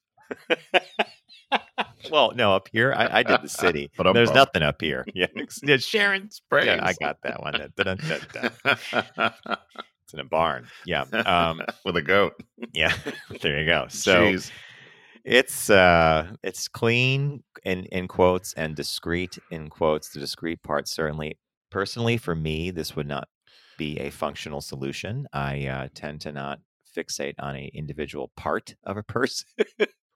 well, 2.10 2.32
no, 2.34 2.54
up 2.54 2.68
here 2.72 2.94
I, 2.96 3.18
I 3.18 3.22
did 3.22 3.42
the 3.42 3.48
city. 3.48 3.90
But 3.96 4.06
I'm 4.06 4.14
There's 4.14 4.28
bummed. 4.30 4.36
nothing 4.36 4.62
up 4.62 4.80
here. 4.80 5.04
Yeah, 5.14 5.26
yeah, 5.62 5.76
Sharon 5.76 6.30
Springs. 6.30 6.66
Yeah, 6.66 6.80
I 6.82 6.94
got 6.94 7.18
that 7.22 7.40
one. 7.42 7.54
It's 10.04 10.14
in 10.14 10.20
a 10.20 10.24
barn. 10.24 10.66
Yeah, 10.86 11.02
um, 11.26 11.62
With 11.84 11.96
a 11.96 12.02
goat. 12.02 12.34
yeah. 12.72 12.94
there 13.42 13.60
you 13.60 13.66
go. 13.66 13.86
So 13.88 14.32
Jeez. 14.32 14.50
it's 15.24 15.70
uh, 15.70 16.32
it's 16.42 16.68
clean 16.68 17.42
in 17.64 17.84
in 17.86 18.08
quotes 18.08 18.52
and 18.54 18.74
discreet 18.74 19.38
in 19.50 19.68
quotes. 19.70 20.10
The 20.10 20.20
discreet 20.20 20.62
part 20.62 20.88
certainly. 20.88 21.38
Personally, 21.70 22.18
for 22.18 22.34
me, 22.34 22.70
this 22.70 22.94
would 22.96 23.06
not 23.06 23.28
be 23.82 23.98
a 23.98 24.10
functional 24.10 24.60
solution. 24.60 25.26
I 25.32 25.66
uh, 25.66 25.88
tend 25.92 26.20
to 26.20 26.32
not 26.32 26.60
fixate 26.96 27.34
on 27.40 27.56
a 27.56 27.70
individual 27.74 28.30
part 28.36 28.76
of 28.84 28.96
a 28.96 29.02
person. 29.16 29.46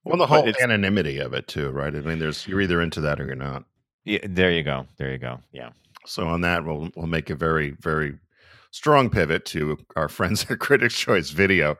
Well, 0.05 0.19
the 0.19 0.27
whole 0.27 0.49
anonymity 0.63 1.19
of 1.19 1.33
it 1.33 1.49
too, 1.49 1.71
right? 1.71 1.95
I 1.95 2.01
mean, 2.01 2.21
there's 2.21 2.47
you're 2.47 2.61
either 2.61 2.81
into 2.81 3.01
that 3.01 3.21
or 3.21 3.27
you're 3.27 3.35
not. 3.35 3.65
Yeah, 4.05 4.21
there 4.23 4.53
you 4.53 4.63
go. 4.63 4.87
There 4.99 5.11
you 5.11 5.19
go. 5.19 5.41
Yeah. 5.51 5.71
So 6.07 6.29
on 6.29 6.43
that, 6.43 6.65
we'll 6.65 6.91
we'll 6.95 7.09
make 7.09 7.29
a 7.29 7.35
very 7.35 7.71
very 7.81 8.17
strong 8.71 9.11
pivot 9.11 9.45
to 9.47 9.79
our 9.97 10.09
friends 10.09 10.47
at 10.49 10.59
Critics' 10.67 10.97
Choice 10.97 11.31
Video. 11.31 11.77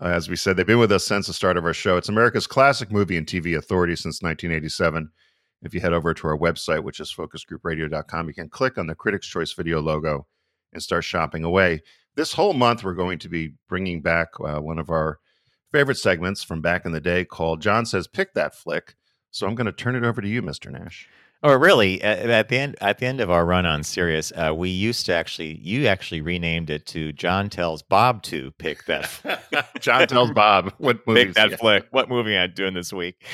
Uh, 0.00 0.06
as 0.06 0.28
we 0.28 0.36
said, 0.36 0.56
they've 0.56 0.66
been 0.66 0.78
with 0.78 0.92
us 0.92 1.04
since 1.04 1.26
the 1.26 1.32
start 1.32 1.56
of 1.56 1.64
our 1.64 1.74
show. 1.74 1.96
It's 1.96 2.08
America's 2.08 2.46
classic 2.46 2.92
movie 2.92 3.16
and 3.16 3.26
TV 3.26 3.56
authority 3.56 3.96
since 3.96 4.22
1987. 4.22 5.10
If 5.62 5.74
you 5.74 5.80
head 5.80 5.92
over 5.92 6.14
to 6.14 6.28
our 6.28 6.38
website, 6.38 6.84
which 6.84 7.00
is 7.00 7.12
focusgroupradio.com, 7.12 8.28
you 8.28 8.34
can 8.34 8.48
click 8.48 8.78
on 8.78 8.86
the 8.86 8.94
Critics' 8.94 9.26
Choice 9.26 9.52
Video 9.52 9.80
logo 9.80 10.26
and 10.74 10.82
start 10.82 11.04
shopping 11.04 11.44
away. 11.44 11.82
This 12.16 12.34
whole 12.34 12.52
month, 12.52 12.84
we're 12.84 12.94
going 12.94 13.18
to 13.20 13.28
be 13.28 13.54
bringing 13.68 14.02
back 14.02 14.28
uh, 14.38 14.60
one 14.60 14.78
of 14.78 14.90
our 14.90 15.18
favorite 15.72 15.96
segments 15.96 16.44
from 16.44 16.60
back 16.60 16.84
in 16.84 16.92
the 16.92 17.00
day 17.00 17.24
called 17.24 17.62
John 17.62 17.86
Says 17.86 18.06
Pick 18.06 18.34
That 18.34 18.54
Flick. 18.54 18.94
So 19.30 19.46
I'm 19.46 19.56
going 19.56 19.66
to 19.66 19.72
turn 19.72 19.96
it 19.96 20.04
over 20.04 20.20
to 20.20 20.28
you, 20.28 20.42
Mr. 20.42 20.70
Nash. 20.70 21.08
Or 21.42 21.58
really, 21.58 22.00
at, 22.02 22.48
the 22.48 22.56
end, 22.56 22.76
at 22.80 22.98
the 22.98 23.06
end 23.06 23.20
of 23.20 23.30
our 23.30 23.44
run 23.44 23.66
on 23.66 23.82
Sirius, 23.82 24.32
uh, 24.32 24.54
we 24.56 24.70
used 24.70 25.04
to 25.06 25.14
actually, 25.14 25.58
you 25.58 25.86
actually 25.86 26.22
renamed 26.22 26.70
it 26.70 26.86
to 26.86 27.12
John 27.12 27.50
tells 27.50 27.82
Bob 27.82 28.22
to 28.24 28.52
pick 28.52 28.84
that, 28.86 29.10
John 29.80 30.06
tells 30.06 30.30
Bob 30.30 30.72
what 30.78 31.06
movies. 31.06 31.24
pick 31.24 31.34
that 31.34 31.50
yeah. 31.50 31.56
flick. 31.56 31.86
What 31.90 32.08
movie 32.08 32.38
I'm 32.38 32.52
doing 32.54 32.72
this 32.72 32.94
week? 32.94 33.26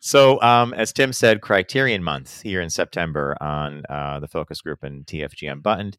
So, 0.00 0.40
um, 0.42 0.74
as 0.74 0.92
Tim 0.92 1.12
said, 1.12 1.40
Criterion 1.40 2.02
Month 2.02 2.42
here 2.42 2.60
in 2.60 2.70
September 2.70 3.36
on 3.40 3.84
uh, 3.88 4.20
the 4.20 4.28
focus 4.28 4.60
group 4.60 4.82
and 4.82 5.06
TFG 5.06 5.50
Unbuttoned. 5.50 5.96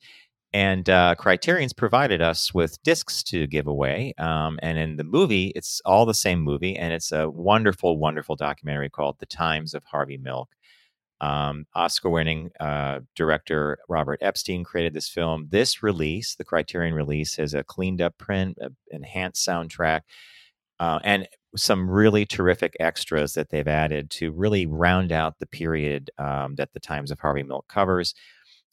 And 0.55 0.89
uh, 0.89 1.15
Criterion's 1.15 1.73
provided 1.73 2.21
us 2.21 2.53
with 2.53 2.81
discs 2.81 3.21
to 3.23 3.45
give 3.45 3.67
away. 3.67 4.13
Um, 4.17 4.57
and 4.61 4.77
in 4.77 4.95
the 4.95 5.03
movie, 5.03 5.51
it's 5.53 5.81
all 5.83 6.05
the 6.05 6.13
same 6.13 6.39
movie. 6.39 6.77
And 6.77 6.93
it's 6.93 7.11
a 7.11 7.29
wonderful, 7.29 7.97
wonderful 7.97 8.37
documentary 8.37 8.89
called 8.89 9.19
The 9.19 9.25
Times 9.25 9.73
of 9.73 9.83
Harvey 9.83 10.15
Milk. 10.15 10.47
Um, 11.19 11.65
Oscar 11.75 12.09
winning 12.09 12.51
uh, 12.61 13.01
director 13.17 13.79
Robert 13.89 14.19
Epstein 14.21 14.63
created 14.63 14.93
this 14.93 15.09
film. 15.09 15.47
This 15.49 15.83
release, 15.83 16.35
the 16.35 16.45
Criterion 16.45 16.93
release, 16.93 17.35
has 17.35 17.53
a 17.53 17.61
cleaned 17.61 18.01
up 18.01 18.17
print, 18.17 18.57
enhanced 18.89 19.45
soundtrack, 19.45 20.03
uh, 20.79 20.99
and 21.03 21.27
some 21.57 21.89
really 21.89 22.25
terrific 22.25 22.77
extras 22.79 23.33
that 23.33 23.49
they've 23.49 23.67
added 23.67 24.09
to 24.11 24.31
really 24.31 24.65
round 24.65 25.11
out 25.11 25.39
the 25.39 25.47
period 25.47 26.11
um, 26.17 26.55
that 26.55 26.71
the 26.71 26.79
Times 26.79 27.11
of 27.11 27.19
Harvey 27.19 27.43
Milk 27.43 27.67
covers. 27.67 28.13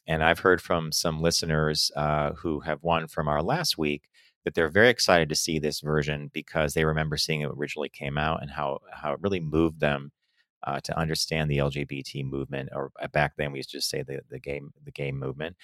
And 0.07 0.23
I've 0.23 0.41
heard 0.41 0.61
from 0.61 0.93
some 0.93 1.21
listeners 1.21 1.91
uh, 1.97 2.33
who 2.33 2.61
have 2.61 2.83
won 2.83 3.07
from 3.07 3.29
our 3.29 3.43
last 3.43 3.79
week 3.79 4.09
that 4.45 4.55
they're 4.55 4.69
very 4.69 4.89
excited 4.89 5.29
to 5.29 5.37
see 5.37 5.59
this 5.59 5.81
version 5.81 6.31
because 6.33 6.75
they 6.75 6.85
remember 6.85 7.17
seeing 7.17 7.43
it 7.43 7.51
originally 7.57 7.89
came 7.89 8.19
out 8.19 8.43
and 8.43 8.51
how 8.51 8.81
how 8.93 9.13
it 9.13 9.21
really 9.23 9.41
moved 9.41 9.81
them 9.81 10.11
uh, 10.65 10.81
to 10.81 10.97
understand 10.99 11.51
the 11.51 11.59
LGBT 11.59 12.25
movement, 12.25 12.69
or 12.73 12.91
uh, 13.01 13.09
back 13.09 13.33
then 13.37 13.53
we 13.53 13.59
used 13.59 13.71
to 13.71 13.79
just 13.79 13.91
say 13.91 14.03
the 14.03 14.21
the 14.29 14.39
gay 14.39 14.61
the 14.85 14.91
game 14.93 15.19
movement. 15.19 15.57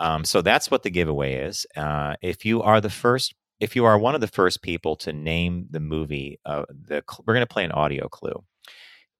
Um, 0.00 0.24
so 0.24 0.42
that's 0.42 0.70
what 0.70 0.82
the 0.82 0.90
giveaway 0.90 1.34
is. 1.34 1.66
Uh, 1.76 2.16
if 2.20 2.44
you 2.44 2.62
are 2.62 2.80
the 2.80 2.90
first, 2.90 3.34
if 3.60 3.76
you 3.76 3.84
are 3.84 3.98
one 3.98 4.14
of 4.14 4.20
the 4.20 4.26
first 4.26 4.62
people 4.62 4.96
to 4.96 5.12
name 5.12 5.66
the 5.70 5.80
movie, 5.80 6.40
uh, 6.44 6.64
the 6.68 7.02
we're 7.24 7.34
going 7.34 7.46
to 7.46 7.52
play 7.52 7.64
an 7.64 7.72
audio 7.72 8.08
clue, 8.08 8.42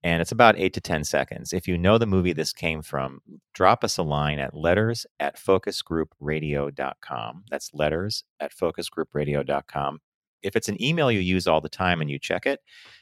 and 0.04 0.20
it's 0.20 0.30
about 0.30 0.56
eight 0.58 0.74
to 0.74 0.82
ten 0.82 1.02
seconds. 1.02 1.54
If 1.54 1.66
you 1.66 1.78
know 1.78 1.96
the 1.96 2.06
movie 2.06 2.34
this 2.34 2.52
came 2.52 2.82
from, 2.82 3.22
drop 3.54 3.82
us 3.82 3.96
a 3.96 4.02
line 4.02 4.38
at 4.38 4.54
letters 4.54 5.06
at 5.18 5.36
focusgroupradio.com. 5.36 7.44
That's 7.50 7.72
letters 7.72 8.24
at 8.38 8.54
focusgroupradio.com. 8.54 10.00
If 10.42 10.56
it's 10.56 10.68
an 10.68 10.80
email 10.80 11.10
you 11.10 11.20
use 11.20 11.46
all 11.46 11.62
the 11.62 11.70
time 11.70 12.02
and 12.02 12.10
you 12.10 12.18
check 12.18 12.44
it 12.44 12.60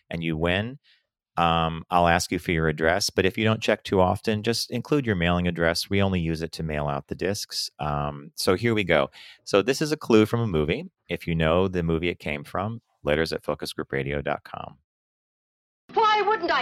and 0.08 0.22
you 0.22 0.36
win, 0.36 0.78
um, 1.36 1.82
I'll 1.90 2.06
ask 2.06 2.30
you 2.30 2.38
for 2.38 2.52
your 2.52 2.68
address. 2.68 3.10
But 3.10 3.26
if 3.26 3.36
you 3.36 3.42
don't 3.42 3.60
check 3.60 3.82
too 3.82 4.00
often, 4.00 4.44
just 4.44 4.70
include 4.70 5.04
your 5.04 5.16
mailing 5.16 5.48
address. 5.48 5.90
We 5.90 6.00
only 6.00 6.20
use 6.20 6.40
it 6.40 6.52
to 6.52 6.62
mail 6.62 6.86
out 6.86 7.08
the 7.08 7.16
discs. 7.16 7.68
Um, 7.80 8.30
so 8.36 8.54
here 8.54 8.74
we 8.74 8.84
go. 8.84 9.10
So 9.42 9.60
this 9.60 9.82
is 9.82 9.90
a 9.90 9.96
clue 9.96 10.24
from 10.24 10.40
a 10.40 10.46
movie. 10.46 10.84
If 11.08 11.26
you 11.26 11.34
know 11.34 11.66
the 11.66 11.82
movie 11.82 12.10
it 12.10 12.20
came 12.20 12.44
from, 12.44 12.80
letters 13.02 13.32
at 13.32 13.42
focusgroupradio.com. 13.42 14.76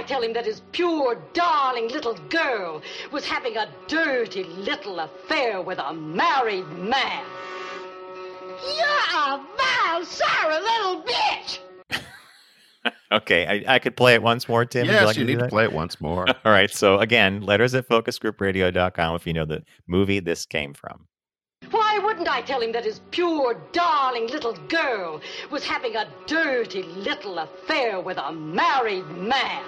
Why 0.01 0.05
wouldn't 0.05 0.13
I 0.13 0.15
tell 0.15 0.29
him 0.29 0.33
that 0.33 0.47
his 0.47 0.63
pure, 0.73 1.19
darling 1.35 1.89
little 1.89 2.15
girl 2.31 2.81
was 3.13 3.27
having 3.27 3.59
a 3.59 3.69
dirty 3.87 4.45
little 4.45 4.99
affair 4.99 5.61
with 5.61 5.79
a 5.79 5.93
married 5.93 6.67
man? 6.79 7.23
You're 8.77 8.87
a 9.15 9.45
vile, 9.59 10.05
sour 10.07 10.53
little 10.53 11.03
bitch! 11.03 11.59
okay, 13.13 13.47
I, 13.47 13.75
I, 13.75 13.79
could 13.79 13.95
play 13.95 14.15
it 14.15 14.23
once 14.23 14.49
more, 14.49 14.65
Tim. 14.65 14.87
Yes, 14.87 15.01
you, 15.01 15.07
like 15.07 15.17
you 15.19 15.27
to 15.27 15.33
need 15.33 15.39
to 15.41 15.49
play 15.49 15.65
it 15.65 15.73
once 15.73 16.01
more. 16.01 16.27
All 16.47 16.53
right. 16.53 16.71
So 16.71 16.99
again, 16.99 17.43
letters 17.43 17.75
at 17.75 17.87
focusgroupradio.com 17.87 19.17
if 19.17 19.27
you 19.27 19.35
know 19.35 19.45
the 19.45 19.63
movie 19.87 20.21
this 20.21 20.47
came 20.47 20.73
from. 20.73 21.07
Why 22.21 22.25
wouldn't 22.25 22.45
I 22.45 22.47
tell 22.47 22.61
him 22.61 22.73
that 22.73 22.85
his 22.85 23.01
pure, 23.13 23.59
darling 23.73 24.27
little 24.27 24.53
girl 24.69 25.23
was 25.51 25.65
having 25.65 25.97
a 25.97 26.07
dirty 26.27 26.83
little 26.83 27.39
affair 27.39 27.99
with 27.99 28.19
a 28.19 28.31
married 28.31 29.09
man? 29.17 29.65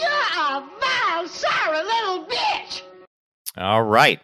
You're 0.00 0.08
a 0.08 0.66
vile, 0.80 1.28
sorry 1.28 1.84
little 1.84 2.24
bitch! 2.24 2.80
All 3.58 3.82
right. 3.82 4.18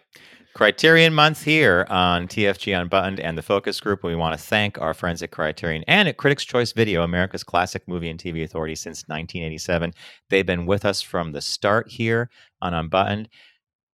Criterion 0.55 1.13
Month 1.13 1.43
here 1.43 1.85
on 1.87 2.27
TFG 2.27 2.75
Unbuttoned 2.75 3.19
and 3.19 3.37
the 3.37 3.43
Focus 3.43 3.79
Group. 3.79 4.03
We 4.03 4.15
want 4.15 4.37
to 4.37 4.43
thank 4.43 4.81
our 4.81 4.95
friends 4.95 5.21
at 5.21 5.29
Criterion 5.29 5.83
and 5.87 6.09
at 6.09 6.17
Critics' 6.17 6.45
Choice 6.45 6.71
Video, 6.71 7.03
America's 7.03 7.43
classic 7.43 7.87
movie 7.87 8.09
and 8.09 8.19
TV 8.19 8.43
authority 8.43 8.73
since 8.73 9.03
1987. 9.03 9.93
They've 10.31 10.45
been 10.45 10.65
with 10.65 10.83
us 10.83 11.03
from 11.03 11.31
the 11.31 11.41
start 11.41 11.89
here 11.91 12.31
on 12.59 12.73
Unbuttoned. 12.73 13.29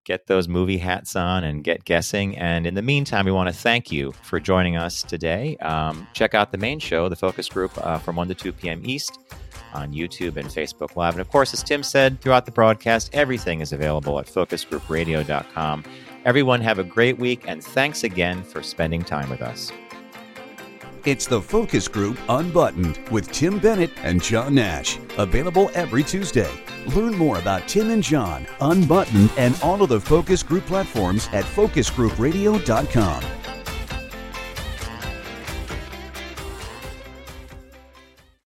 Get 0.08 0.28
those 0.28 0.48
movie 0.48 0.78
hats 0.78 1.18
on 1.18 1.44
and 1.44 1.66
get 1.66 1.84
guessing. 1.84 2.38
And 2.38 2.66
in 2.66 2.76
the 2.76 2.82
meantime, 2.82 3.26
we 3.26 3.32
want 3.34 3.50
to 3.50 3.54
thank 3.54 3.92
you 3.92 4.14
for 4.24 4.40
joining 4.40 4.78
us 4.78 5.04
today. 5.04 5.58
Um, 5.58 6.08
check 6.14 6.34
out 6.34 6.54
the 6.54 6.58
main 6.58 6.80
show, 6.80 7.10
the 7.10 7.18
Focus 7.18 7.50
Group, 7.50 7.78
uh, 7.86 7.98
from 7.98 8.16
1 8.16 8.30
to 8.30 8.34
2 8.34 8.54
p.m. 8.54 8.82
East 8.86 9.20
on 9.74 9.92
YouTube 9.92 10.38
and 10.38 10.48
Facebook 10.48 10.96
Live. 10.96 11.16
And 11.16 11.20
of 11.20 11.28
course, 11.28 11.54
as 11.54 11.62
Tim 11.62 11.84
said 11.84 12.22
throughout 12.22 12.46
the 12.46 12.54
broadcast, 12.54 13.10
everything 13.12 13.60
is 13.60 13.74
available 13.74 14.18
at 14.18 14.28
focusgroupradio.com. 14.28 15.84
Everyone 16.24 16.62
have 16.62 16.80
a 16.80 16.86
great 16.86 17.20
week, 17.20 17.44
and 17.46 17.62
thanks 17.62 18.06
again 18.06 18.44
for 18.44 18.64
spending 18.64 19.04
time 19.04 19.30
with 19.30 19.42
us. 19.42 19.74
It's 21.08 21.26
the 21.26 21.42
Focus 21.42 21.88
Group 21.88 22.20
Unbuttoned 22.28 23.00
with 23.12 23.32
Tim 23.32 23.60
Bennett 23.60 23.92
and 24.04 24.22
John 24.22 24.56
Nash. 24.56 25.00
Available 25.18 25.72
every 25.74 26.04
Tuesday. 26.04 26.52
Learn 26.88 27.16
more 27.16 27.40
about 27.40 27.66
Tim 27.66 27.92
and 27.92 28.04
John, 28.04 28.46
Unbuttoned, 28.60 29.32
and 29.38 29.58
all 29.64 29.82
of 29.82 29.88
the 29.88 30.02
Focus 30.02 30.44
Group 30.44 30.66
platforms 30.66 31.30
at 31.32 31.46
focusgroupradio.com. 31.46 33.37